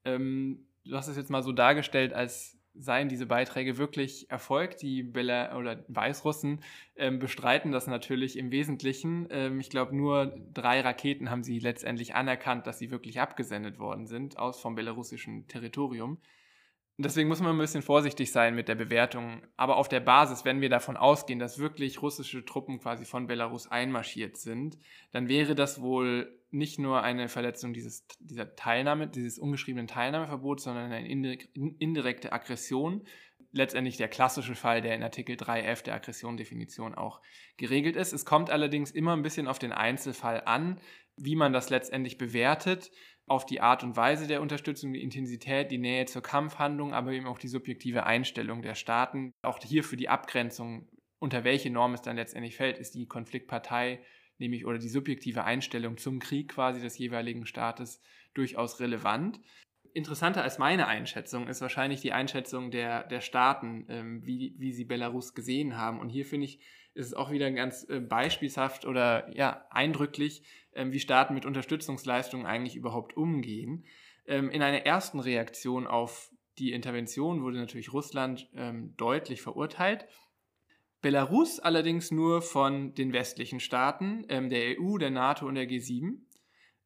[0.04, 4.82] Ähm, du hast es jetzt mal so dargestellt, als seien diese Beiträge wirklich erfolgt.
[4.82, 6.60] Die Bela oder Weißrussen
[6.96, 9.28] ähm, bestreiten das natürlich im Wesentlichen.
[9.30, 14.06] Ähm, ich glaube, nur drei Raketen haben sie letztendlich anerkannt, dass sie wirklich abgesendet worden
[14.06, 16.18] sind aus vom belarussischen Territorium.
[16.98, 19.42] Deswegen muss man ein bisschen vorsichtig sein mit der Bewertung.
[19.56, 23.70] Aber auf der Basis, wenn wir davon ausgehen, dass wirklich russische Truppen quasi von Belarus
[23.70, 24.78] einmarschiert sind,
[25.12, 30.90] dann wäre das wohl nicht nur eine Verletzung dieses, dieser Teilnahme, dieses ungeschriebenen Teilnahmeverbots, sondern
[30.90, 31.36] eine
[31.78, 33.06] indirekte Aggression.
[33.52, 37.20] Letztendlich der klassische Fall, der in Artikel 3f der Aggression-Definition auch
[37.58, 38.14] geregelt ist.
[38.14, 40.80] Es kommt allerdings immer ein bisschen auf den Einzelfall an,
[41.18, 42.90] wie man das letztendlich bewertet
[43.26, 47.26] auf die Art und Weise der Unterstützung, die Intensität, die Nähe zur Kampfhandlung, aber eben
[47.26, 49.32] auch die subjektive Einstellung der Staaten.
[49.42, 54.00] Auch hier für die Abgrenzung, unter welche Norm es dann letztendlich fällt, ist die Konfliktpartei,
[54.38, 58.00] nämlich oder die subjektive Einstellung zum Krieg quasi des jeweiligen Staates
[58.34, 59.40] durchaus relevant.
[59.92, 64.84] Interessanter als meine Einschätzung ist wahrscheinlich die Einschätzung der, der Staaten, ähm, wie, wie sie
[64.84, 65.98] Belarus gesehen haben.
[65.98, 66.60] Und hier finde ich,
[66.96, 70.42] ist es auch wieder ganz äh, beispielshaft oder ja, eindrücklich,
[70.74, 73.84] ähm, wie Staaten mit Unterstützungsleistungen eigentlich überhaupt umgehen.
[74.26, 80.06] Ähm, in einer ersten Reaktion auf die Intervention wurde natürlich Russland ähm, deutlich verurteilt.
[81.02, 86.18] Belarus allerdings nur von den westlichen Staaten, der EU, der NATO und der G7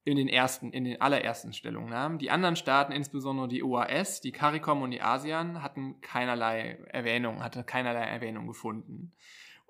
[0.05, 2.19] in den ersten, in den allerersten Stellungnahmen.
[2.19, 7.65] Die anderen Staaten, insbesondere die OAS, die CARICOM und die ASEAN, hatten keinerlei Erwähnung, hatte
[7.65, 9.13] keinerlei Erwähnung gefunden.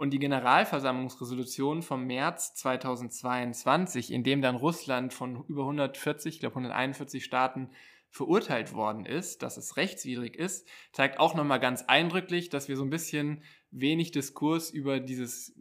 [0.00, 6.54] Und die Generalversammlungsresolution vom März 2022, in dem dann Russland von über 140, ich glaube
[6.54, 7.68] 141 Staaten
[8.08, 12.82] verurteilt worden ist, dass es rechtswidrig ist, zeigt auch nochmal ganz eindrücklich, dass wir so
[12.82, 15.52] ein bisschen wenig Diskurs über dieses,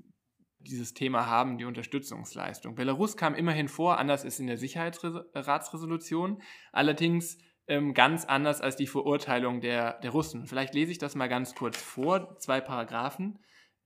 [0.60, 2.76] dieses Thema haben, die Unterstützungsleistung.
[2.76, 8.88] Belarus kam immerhin vor, anders ist in der Sicherheitsratsresolution, allerdings ähm, ganz anders als die
[8.88, 10.48] Verurteilung der, der Russen.
[10.48, 13.40] Vielleicht lese ich das mal ganz kurz vor, zwei Paragraphen.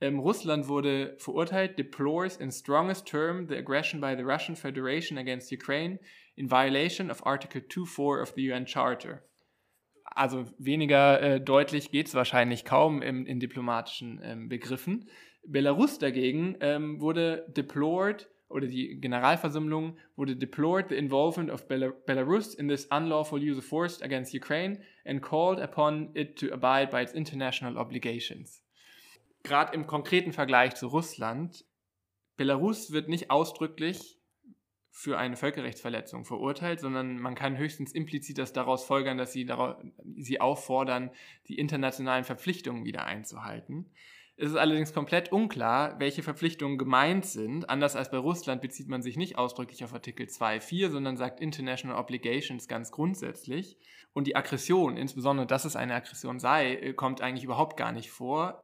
[0.04, 5.50] Ähm, Russland wurde verurteilt, deplores in strongest term the aggression by the Russian Federation against
[5.50, 5.98] Ukraine
[6.36, 9.24] in violation of Article 2.4 of the UN Charter.
[10.04, 15.08] Also weniger äh, deutlich geht es wahrscheinlich kaum im, in diplomatischen ähm, Begriffen.
[15.48, 22.54] Belarus dagegen ähm, wurde deplored, oder die Generalversammlung wurde deplored the involvement of Bel Belarus
[22.56, 27.02] in this unlawful use of force against Ukraine and called upon it to abide by
[27.02, 28.63] its international obligations
[29.44, 31.66] gerade im konkreten Vergleich zu Russland,
[32.36, 34.20] Belarus wird nicht ausdrücklich
[34.90, 39.76] für eine Völkerrechtsverletzung verurteilt, sondern man kann höchstens implizit das daraus folgern, dass sie, daraus,
[40.16, 41.12] sie auffordern,
[41.48, 43.92] die internationalen Verpflichtungen wieder einzuhalten.
[44.36, 47.70] Es ist allerdings komplett unklar, welche Verpflichtungen gemeint sind.
[47.70, 51.98] Anders als bei Russland bezieht man sich nicht ausdrücklich auf Artikel 2.4, sondern sagt International
[51.98, 53.78] Obligations ganz grundsätzlich.
[54.12, 58.10] Und die Aggression, insbesondere dass es eine Aggression sei, äh, kommt eigentlich überhaupt gar nicht
[58.10, 58.64] vor.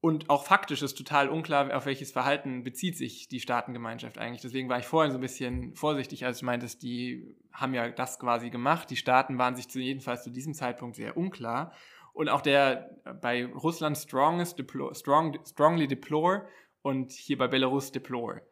[0.00, 4.42] Und auch faktisch ist total unklar, auf welches Verhalten bezieht sich die Staatengemeinschaft eigentlich.
[4.42, 8.20] Deswegen war ich vorhin so ein bisschen vorsichtig, als ich meinte, die haben ja das
[8.20, 8.90] quasi gemacht.
[8.90, 11.72] Die Staaten waren sich zu, jedenfalls zu diesem Zeitpunkt sehr unklar.
[12.12, 16.46] Und auch der bei Russland strongest deplore, strong, strongly deplore
[16.82, 18.42] und hier bei Belarus deplore.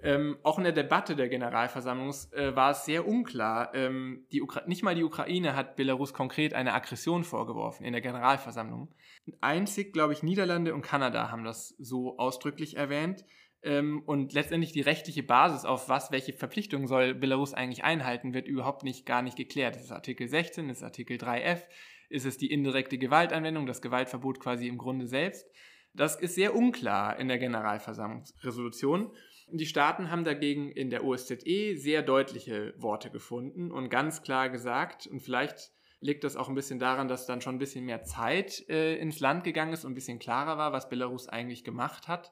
[0.00, 3.74] Ähm, auch in der Debatte der Generalversammlung äh, war es sehr unklar.
[3.74, 4.26] Ähm,
[4.66, 8.94] nicht mal die Ukraine hat Belarus konkret eine Aggression vorgeworfen in der Generalversammlung.
[9.40, 13.24] Einzig, glaube ich, Niederlande und Kanada haben das so ausdrücklich erwähnt.
[13.62, 18.46] Ähm, und letztendlich die rechtliche Basis, auf was, welche Verpflichtungen soll Belarus eigentlich einhalten, wird
[18.46, 19.74] überhaupt nicht gar nicht geklärt.
[19.74, 21.62] Das ist Artikel 16, das ist Artikel 3f,
[22.08, 25.44] ist es die indirekte Gewaltanwendung, das Gewaltverbot quasi im Grunde selbst.
[25.92, 29.10] Das ist sehr unklar in der Generalversammlungsresolution.
[29.50, 35.06] Die Staaten haben dagegen in der OSZE sehr deutliche Worte gefunden und ganz klar gesagt,
[35.06, 38.68] und vielleicht liegt das auch ein bisschen daran, dass dann schon ein bisschen mehr Zeit
[38.68, 42.30] äh, ins Land gegangen ist und ein bisschen klarer war, was Belarus eigentlich gemacht hat,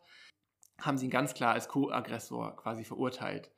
[0.78, 3.50] haben sie ihn ganz klar als Co-Aggressor quasi verurteilt.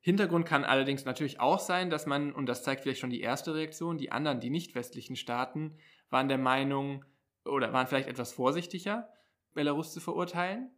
[0.00, 3.54] Hintergrund kann allerdings natürlich auch sein, dass man, und das zeigt vielleicht schon die erste
[3.54, 5.78] Reaktion, die anderen, die nicht westlichen Staaten,
[6.10, 7.04] waren der Meinung
[7.44, 9.08] oder waren vielleicht etwas vorsichtiger,
[9.54, 10.70] Belarus zu verurteilen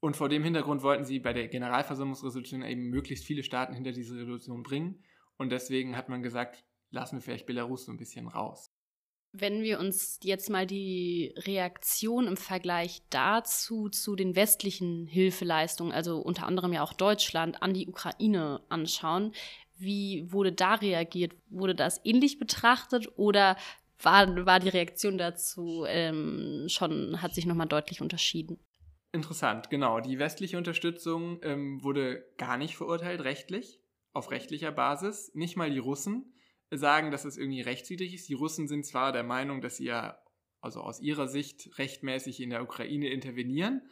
[0.00, 4.16] Und vor dem Hintergrund wollten sie bei der Generalversammlungsresolution eben möglichst viele Staaten hinter diese
[4.16, 5.02] Resolution bringen.
[5.36, 8.72] Und deswegen hat man gesagt, lassen wir vielleicht Belarus so ein bisschen raus.
[9.32, 16.18] Wenn wir uns jetzt mal die Reaktion im Vergleich dazu zu den westlichen Hilfeleistungen, also
[16.18, 19.32] unter anderem ja auch Deutschland, an die Ukraine anschauen,
[19.76, 21.34] wie wurde da reagiert?
[21.50, 23.56] Wurde das ähnlich betrachtet oder
[24.00, 28.58] war, war die Reaktion dazu ähm, schon, hat sich nochmal deutlich unterschieden?
[29.12, 30.00] Interessant, genau.
[30.00, 33.80] Die westliche Unterstützung ähm, wurde gar nicht verurteilt, rechtlich,
[34.12, 35.32] auf rechtlicher Basis.
[35.34, 36.34] Nicht mal die Russen
[36.70, 38.28] sagen, dass es irgendwie rechtswidrig ist.
[38.28, 40.18] Die Russen sind zwar der Meinung, dass sie ja,
[40.60, 43.82] also aus ihrer Sicht, rechtmäßig in der Ukraine intervenieren,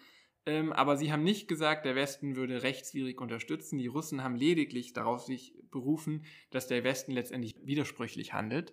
[0.47, 3.79] ähm, aber sie haben nicht gesagt, der Westen würde rechtswidrig unterstützen.
[3.79, 8.73] Die Russen haben lediglich darauf sich berufen, dass der Westen letztendlich widersprüchlich handelt.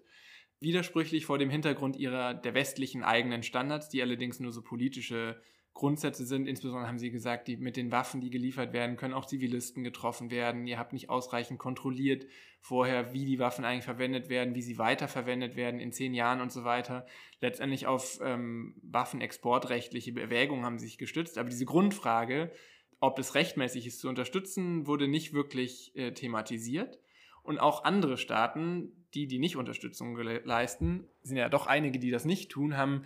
[0.60, 5.41] Widersprüchlich vor dem Hintergrund ihrer der westlichen eigenen Standards, die allerdings nur so politische
[5.74, 6.48] Grundsätze sind.
[6.48, 10.30] Insbesondere haben sie gesagt, die, mit den Waffen, die geliefert werden, können auch Zivilisten getroffen
[10.30, 10.68] werden.
[10.68, 12.26] Ihr habt nicht ausreichend kontrolliert
[12.60, 16.52] vorher, wie die Waffen eigentlich verwendet werden, wie sie weiterverwendet werden in zehn Jahren und
[16.52, 17.06] so weiter.
[17.42, 21.38] Letztendlich auf ähm, waffenexportrechtliche Erwägungen haben sie sich gestützt.
[21.38, 22.52] Aber diese Grundfrage,
[23.00, 27.00] ob es rechtmäßig ist zu unterstützen, wurde nicht wirklich äh, thematisiert.
[27.42, 32.26] Und auch andere Staaten, die die nicht Unterstützung leisten, sind ja doch einige, die das
[32.26, 33.04] nicht tun, haben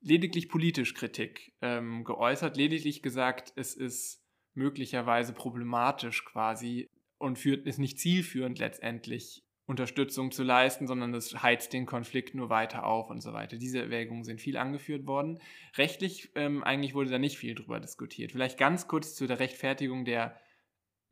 [0.00, 4.22] lediglich politisch Kritik ähm, geäußert, lediglich gesagt, es ist
[4.54, 11.72] möglicherweise problematisch quasi und führt, ist nicht zielführend letztendlich Unterstützung zu leisten, sondern es heizt
[11.72, 13.56] den Konflikt nur weiter auf und so weiter.
[13.56, 15.38] Diese Erwägungen sind viel angeführt worden.
[15.76, 18.32] Rechtlich ähm, eigentlich wurde da nicht viel drüber diskutiert.
[18.32, 20.36] Vielleicht ganz kurz zu der Rechtfertigung der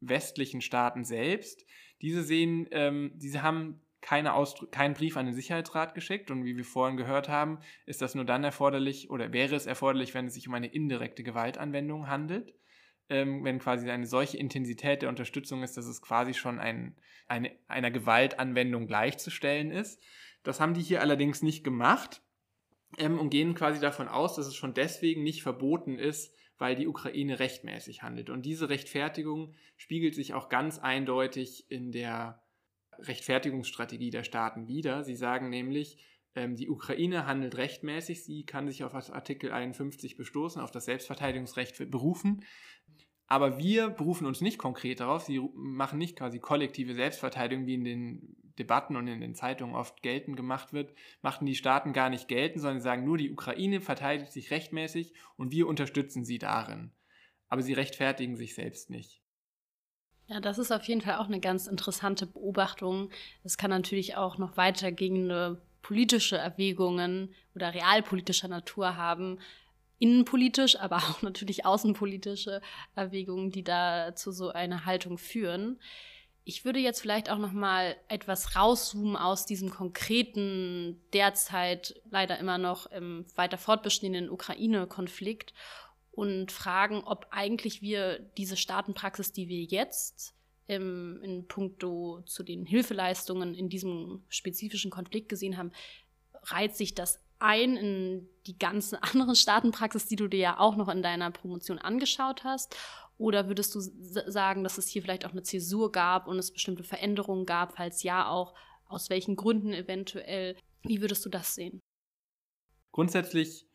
[0.01, 1.65] westlichen Staaten selbst.
[2.03, 4.33] Diese sehen, ähm, diese haben keine
[4.71, 8.25] keinen Brief an den Sicherheitsrat geschickt und wie wir vorhin gehört haben, ist das nur
[8.25, 12.55] dann erforderlich oder wäre es erforderlich, wenn es sich um eine indirekte Gewaltanwendung handelt,
[13.09, 17.51] ähm, wenn quasi eine solche Intensität der Unterstützung ist, dass es quasi schon ein, eine,
[17.67, 20.01] einer Gewaltanwendung gleichzustellen ist.
[20.45, 22.23] Das haben die hier allerdings nicht gemacht
[22.99, 26.87] ähm, und gehen quasi davon aus, dass es schon deswegen nicht verboten ist, weil die
[26.87, 28.31] Ukraine rechtmäßig handelt.
[28.31, 32.43] Und diese Rechtfertigung spiegelt sich auch ganz eindeutig in der
[33.01, 35.05] Rechtfertigungsstrategie der Staaten wider.
[35.05, 35.99] Sie sagen nämlich,
[36.35, 41.91] ähm, die Ukraine handelt rechtmäßig, sie kann sich auf Artikel 51 bestoßen, auf das Selbstverteidigungsrecht
[41.91, 42.45] berufen.
[43.27, 47.85] Aber wir berufen uns nicht konkret darauf, sie machen nicht quasi kollektive Selbstverteidigung, wie in
[47.85, 52.29] den Debatten und in den Zeitungen oft geltend gemacht wird, machten die Staaten gar nicht
[52.29, 56.93] geltend, sondern sagen nur, die Ukraine verteidigt sich rechtmäßig und wir unterstützen sie darin.
[57.49, 59.23] Aber sie rechtfertigen sich selbst nicht.
[60.29, 63.11] Ja, das ist auf jeden Fall auch eine ganz interessante Beobachtung.
[63.45, 69.39] Es kann natürlich auch noch weitergehende politische Erwägungen oder realpolitischer Natur haben.
[69.99, 72.61] Innenpolitisch, aber auch natürlich außenpolitische
[72.95, 75.81] Erwägungen, die da zu so einer Haltung führen.
[76.45, 82.59] Ich würde jetzt vielleicht auch noch mal etwas rauszoomen aus diesem konkreten, derzeit leider immer
[82.59, 85.55] noch im weiter fortbestehenden Ukraine-Konflikt
[86.19, 90.35] und fragen, ob eigentlich wir diese Staatenpraxis, die wir jetzt
[90.67, 95.71] im, in puncto zu den Hilfeleistungen in diesem spezifischen Konflikt gesehen haben,
[96.43, 100.89] reiht sich das ein in die ganze andere Staatenpraxis, die du dir ja auch noch
[100.89, 102.75] in deiner Promotion angeschaut hast?
[103.17, 106.83] Oder würdest du sagen, dass es hier vielleicht auch eine Zäsur gab und es bestimmte
[106.83, 108.55] Veränderungen gab, falls ja auch,
[108.87, 110.57] aus welchen Gründen eventuell?
[110.83, 111.79] Wie würdest du das sehen?
[112.91, 113.69] Grundsätzlich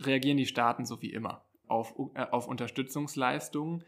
[0.00, 3.84] reagieren die Staaten so wie immer auf, äh, auf Unterstützungsleistungen.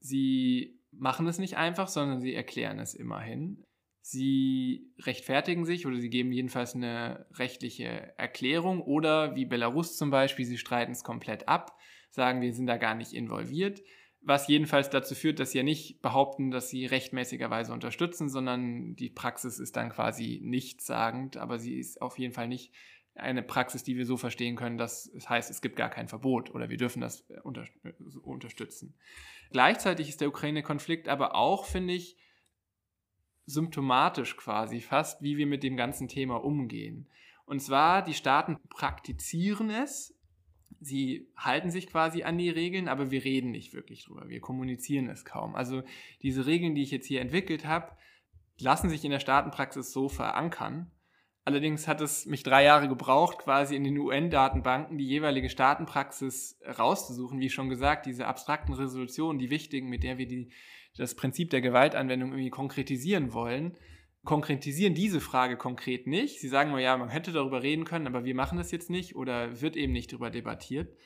[0.00, 3.64] Sie machen es nicht einfach, sondern sie erklären es immerhin.
[4.06, 10.44] Sie rechtfertigen sich oder sie geben jedenfalls eine rechtliche Erklärung oder wie Belarus zum Beispiel,
[10.44, 11.78] sie streiten es komplett ab,
[12.10, 13.82] sagen, wir sind da gar nicht involviert,
[14.20, 19.08] was jedenfalls dazu führt, dass sie ja nicht behaupten, dass sie rechtmäßigerweise unterstützen, sondern die
[19.08, 22.72] Praxis ist dann quasi nichtssagend, aber sie ist auf jeden Fall nicht
[23.14, 26.54] eine Praxis, die wir so verstehen können, dass es heißt, es gibt gar kein Verbot
[26.54, 27.64] oder wir dürfen das äh, unter,
[28.22, 28.94] unterstützen.
[29.50, 32.16] Gleichzeitig ist der Ukraine-Konflikt aber auch, finde ich,
[33.46, 37.08] symptomatisch quasi fast, wie wir mit dem ganzen Thema umgehen.
[37.44, 40.14] Und zwar, die Staaten praktizieren es,
[40.80, 45.08] sie halten sich quasi an die Regeln, aber wir reden nicht wirklich drüber, wir kommunizieren
[45.08, 45.54] es kaum.
[45.54, 45.82] Also
[46.22, 47.92] diese Regeln, die ich jetzt hier entwickelt habe,
[48.58, 50.90] lassen sich in der Staatenpraxis so verankern,
[51.46, 57.38] Allerdings hat es mich drei Jahre gebraucht, quasi in den UN-Datenbanken die jeweilige Staatenpraxis rauszusuchen.
[57.38, 60.50] Wie schon gesagt, diese abstrakten Resolutionen, die wichtigen, mit der wir die,
[60.96, 63.76] das Prinzip der Gewaltanwendung irgendwie konkretisieren wollen,
[64.24, 66.40] konkretisieren diese Frage konkret nicht.
[66.40, 69.14] Sie sagen nur, ja, man hätte darüber reden können, aber wir machen das jetzt nicht
[69.14, 70.96] oder wird eben nicht darüber debattiert.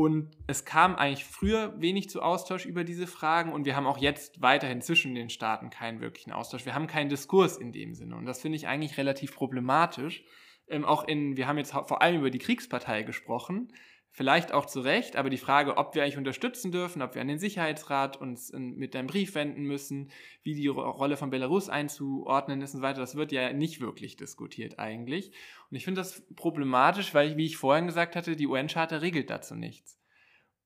[0.00, 3.98] Und es kam eigentlich früher wenig zu Austausch über diese Fragen und wir haben auch
[3.98, 6.64] jetzt weiterhin zwischen den Staaten keinen wirklichen Austausch.
[6.64, 10.24] Wir haben keinen Diskurs in dem Sinne und das finde ich eigentlich relativ problematisch.
[10.68, 13.74] Ähm, auch in, wir haben jetzt vor allem über die Kriegspartei gesprochen,
[14.12, 17.28] vielleicht auch zu Recht, aber die Frage, ob wir eigentlich unterstützen dürfen, ob wir an
[17.28, 20.10] den Sicherheitsrat uns mit einem Brief wenden müssen,
[20.42, 24.16] wie die Rolle von Belarus einzuordnen ist und so weiter, das wird ja nicht wirklich
[24.16, 25.30] diskutiert eigentlich.
[25.70, 29.54] Und ich finde das problematisch, weil, wie ich vorhin gesagt hatte, die UN-Charta regelt dazu
[29.54, 29.98] nichts.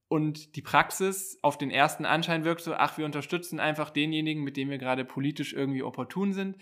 [0.09, 4.57] Und die Praxis auf den ersten Anschein wirkt so, ach, wir unterstützen einfach denjenigen, mit
[4.57, 6.57] dem wir gerade politisch irgendwie opportun sind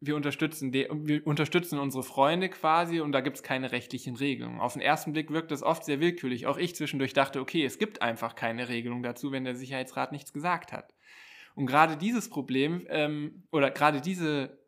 [0.00, 4.58] wir unterstützen, die, wir unterstützen unsere Freunde quasi und da gibt es keine rechtlichen Regelungen.
[4.58, 6.46] Auf den ersten Blick wirkt das oft sehr willkürlich.
[6.46, 10.32] Auch ich zwischendurch dachte, okay, es gibt einfach keine Regelung dazu, wenn der Sicherheitsrat nichts
[10.32, 10.94] gesagt hat.
[11.54, 14.58] Und gerade dieses Problem ähm, oder gerade diese,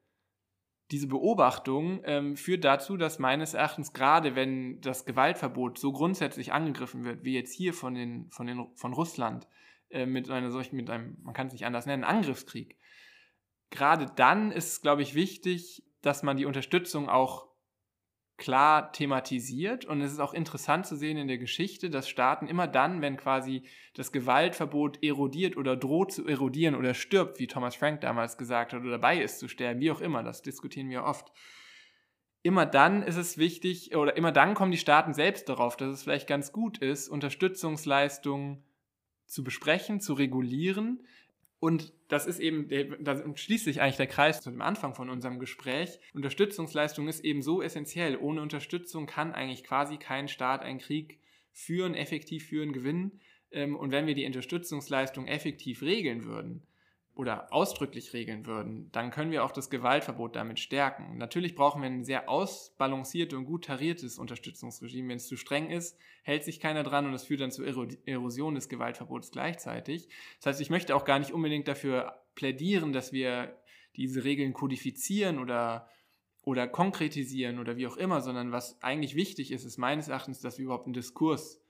[0.90, 7.04] diese Beobachtung ähm, führt dazu, dass meines Erachtens gerade wenn das Gewaltverbot so grundsätzlich angegriffen
[7.04, 9.48] wird, wie jetzt hier von, den, von, den, von Russland,
[9.88, 12.76] äh, mit einer solchen, mit einem, man kann es nicht anders nennen, Angriffskrieg,
[13.72, 17.48] gerade dann ist es, glaube ich, wichtig, dass man die Unterstützung auch
[18.36, 19.84] klar thematisiert.
[19.84, 23.16] Und es ist auch interessant zu sehen in der Geschichte, dass Staaten immer dann, wenn
[23.16, 23.62] quasi
[23.94, 28.80] das Gewaltverbot erodiert oder droht zu erodieren oder stirbt, wie Thomas Frank damals gesagt hat,
[28.80, 31.32] oder dabei ist zu sterben, wie auch immer, das diskutieren wir oft.
[32.42, 36.02] Immer dann ist es wichtig, oder immer dann kommen die Staaten selbst darauf, dass es
[36.02, 38.64] vielleicht ganz gut ist, Unterstützungsleistungen
[39.26, 41.06] zu besprechen, zu regulieren,
[41.62, 42.68] und das ist eben,
[43.04, 46.00] da schließt sich eigentlich der Kreis zu dem Anfang von unserem Gespräch.
[46.12, 48.16] Unterstützungsleistung ist eben so essentiell.
[48.16, 51.20] Ohne Unterstützung kann eigentlich quasi kein Staat einen Krieg
[51.52, 53.20] führen, effektiv führen, gewinnen.
[53.52, 56.66] Ähm, und wenn wir die Unterstützungsleistung effektiv regeln würden,
[57.14, 61.18] oder ausdrücklich regeln würden, dann können wir auch das Gewaltverbot damit stärken.
[61.18, 65.10] Natürlich brauchen wir ein sehr ausbalanciertes und gut tariertes Unterstützungsregime.
[65.10, 67.66] Wenn es zu streng ist, hält sich keiner dran und es führt dann zur
[68.06, 70.08] Erosion des Gewaltverbots gleichzeitig.
[70.38, 73.58] Das heißt, ich möchte auch gar nicht unbedingt dafür plädieren, dass wir
[73.96, 75.90] diese Regeln kodifizieren oder,
[76.44, 80.56] oder konkretisieren oder wie auch immer, sondern was eigentlich wichtig ist, ist meines Erachtens, dass
[80.56, 81.61] wir überhaupt einen Diskurs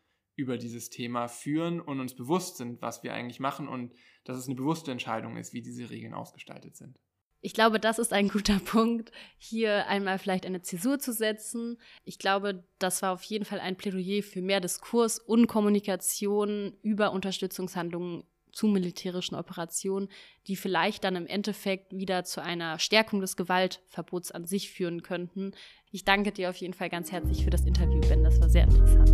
[0.43, 4.47] über dieses Thema führen und uns bewusst sind, was wir eigentlich machen und dass es
[4.47, 6.99] eine bewusste Entscheidung ist, wie diese Regeln ausgestaltet sind.
[7.41, 11.79] Ich glaube, das ist ein guter Punkt, hier einmal vielleicht eine Zäsur zu setzen.
[12.05, 17.13] Ich glaube, das war auf jeden Fall ein Plädoyer für mehr Diskurs und Kommunikation über
[17.13, 20.09] Unterstützungshandlungen zu militärischen Operationen,
[20.47, 25.53] die vielleicht dann im Endeffekt wieder zu einer Stärkung des Gewaltverbots an sich führen könnten.
[25.91, 28.23] Ich danke dir auf jeden Fall ganz herzlich für das Interview, Ben.
[28.23, 29.11] Das war sehr interessant.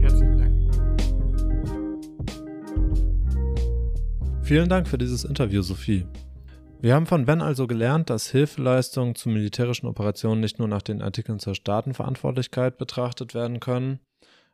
[0.00, 0.59] Herzlichen Dank.
[4.50, 6.08] Vielen Dank für dieses Interview, Sophie.
[6.80, 11.02] Wir haben von Ben also gelernt, dass Hilfeleistungen zu militärischen Operationen nicht nur nach den
[11.02, 14.00] Artikeln zur Staatenverantwortlichkeit betrachtet werden können,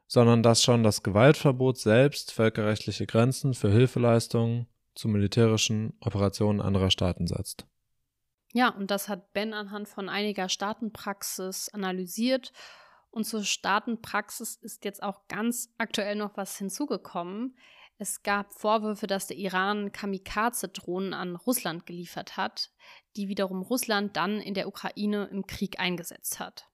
[0.07, 7.26] sondern dass schon das Gewaltverbot selbst völkerrechtliche Grenzen für Hilfeleistungen zu militärischen Operationen anderer Staaten
[7.26, 7.66] setzt.
[8.53, 12.53] Ja, und das hat Ben anhand von einiger Staatenpraxis analysiert.
[13.09, 17.57] Und zur Staatenpraxis ist jetzt auch ganz aktuell noch was hinzugekommen.
[17.99, 22.70] Es gab Vorwürfe, dass der Iran Kamikaze-Drohnen an Russland geliefert hat,
[23.16, 26.68] die wiederum Russland dann in der Ukraine im Krieg eingesetzt hat.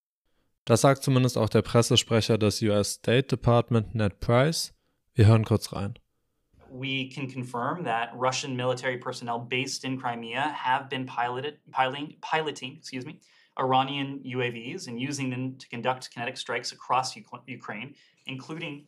[0.65, 4.75] Das sagt zumindest auch der Pressesprecher des US State Department, Ned Price.
[5.15, 5.99] Wir hören kurz rein.
[6.71, 12.79] We can confirm that Russian military personnel based in Crimea have been piloted, piloting, piloting
[12.79, 13.21] excuse me,
[13.59, 17.15] Iranian UAVs and using them to conduct kinetic strikes across
[17.47, 17.95] Ukraine,
[18.27, 18.87] including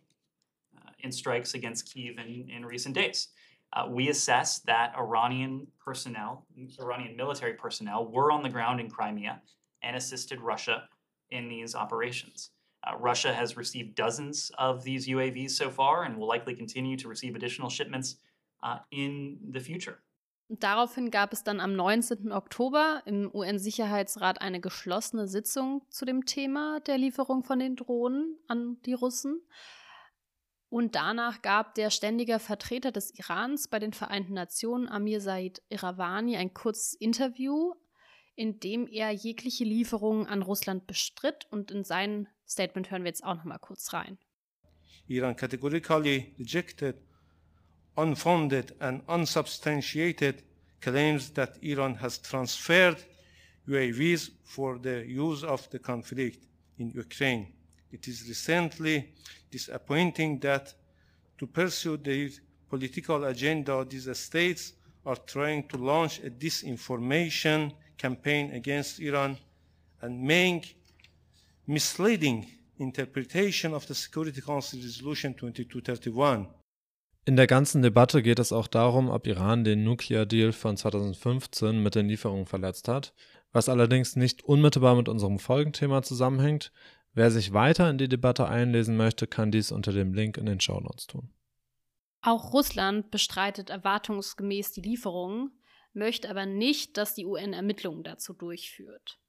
[1.05, 3.29] in strikes against Kiev in, in recent days.
[3.73, 6.47] Uh, we assess that Iranian personnel,
[6.81, 9.41] Iranian military personnel, were on the ground in Crimea
[9.83, 10.89] and assisted Russia
[11.31, 12.51] in these operations.
[12.87, 17.09] Uh, Russia has received dozens of these UAVs so far and will likely continue to
[17.09, 18.17] receive additional shipments
[18.63, 19.99] uh, in the future.
[20.51, 22.31] Daraufhin gab es dann am 19.
[22.31, 28.77] Oktober im UN-Sicherheitsrat eine geschlossene Sitzung zu dem Thema der Lieferung von den Drohnen an
[28.85, 29.41] die Russen.
[30.69, 36.37] Und danach gab der ständige Vertreter des Irans bei den Vereinten Nationen, Amir Said Iravani,
[36.37, 37.75] ein kurzes Interview,
[38.35, 41.47] in dem er jegliche Lieferungen an Russland bestritt.
[41.51, 44.19] Und in sein Statement hören wir jetzt auch noch mal kurz rein.
[45.07, 46.97] Iran categorically rejected
[47.97, 50.43] unfounded and unsubstantiated
[50.81, 53.05] claims that Iran has transferred
[53.69, 56.47] UAVs for the use of the conflict
[56.79, 57.53] in Ukraine.
[57.95, 59.13] It is recently
[59.53, 60.75] disappointing that
[61.39, 62.29] to pursue their
[62.69, 64.75] political agenda, these states
[65.07, 69.39] are trying to launch a disinformation campaign against Iran
[70.03, 70.75] and make
[71.69, 72.47] misleading
[72.81, 76.49] interpretation of the Security Council Resolution 2231.
[77.27, 81.81] In der ganzen Debatte geht es auch darum, ob Iran den Nuclear Deal von 2015
[81.81, 83.15] mit den Lieferungen verletzt hat,
[83.53, 86.73] was allerdings nicht unmittelbar mit unserem Folgenthema zusammenhängt.
[87.15, 90.61] Wer sich weiter in die Debatte einlesen möchte, kann dies unter dem Link in den
[90.61, 91.31] Shownotes tun.
[92.23, 95.53] Auch Russland bestreitet erwartungsgemäß die Lieferungen,
[95.93, 99.21] möchte aber nicht, dass die UN Ermittlungen dazu durchführt.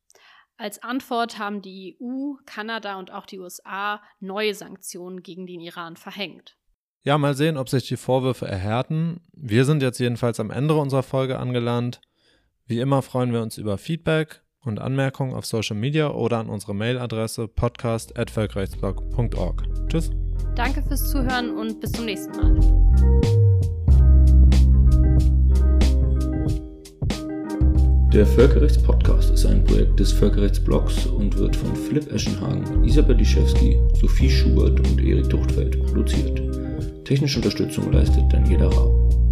[0.58, 5.96] Als Antwort haben die EU, Kanada und auch die USA neue Sanktionen gegen den Iran
[5.96, 6.58] verhängt.
[7.04, 9.22] Ja, mal sehen, ob sich die Vorwürfe erhärten.
[9.34, 12.02] Wir sind jetzt jedenfalls am Ende unserer Folge angelandet.
[12.66, 16.74] Wie immer freuen wir uns über Feedback und Anmerkungen auf Social Media oder an unsere
[16.74, 19.63] Mailadresse podcast.völkerrechtsblog.org.
[19.88, 20.09] Tschüss.
[20.55, 22.55] Danke fürs Zuhören und bis zum nächsten Mal.
[28.16, 34.30] Der Völkerrechtspodcast ist ein Projekt des Völkerrechtsblogs und wird von Philipp Eschenhagen, Isabel Liszewski, Sophie
[34.30, 36.41] Schubert und Erik Tuchtfeld produziert.
[37.03, 39.24] Technische Unterstützung leistet Daniela Rau.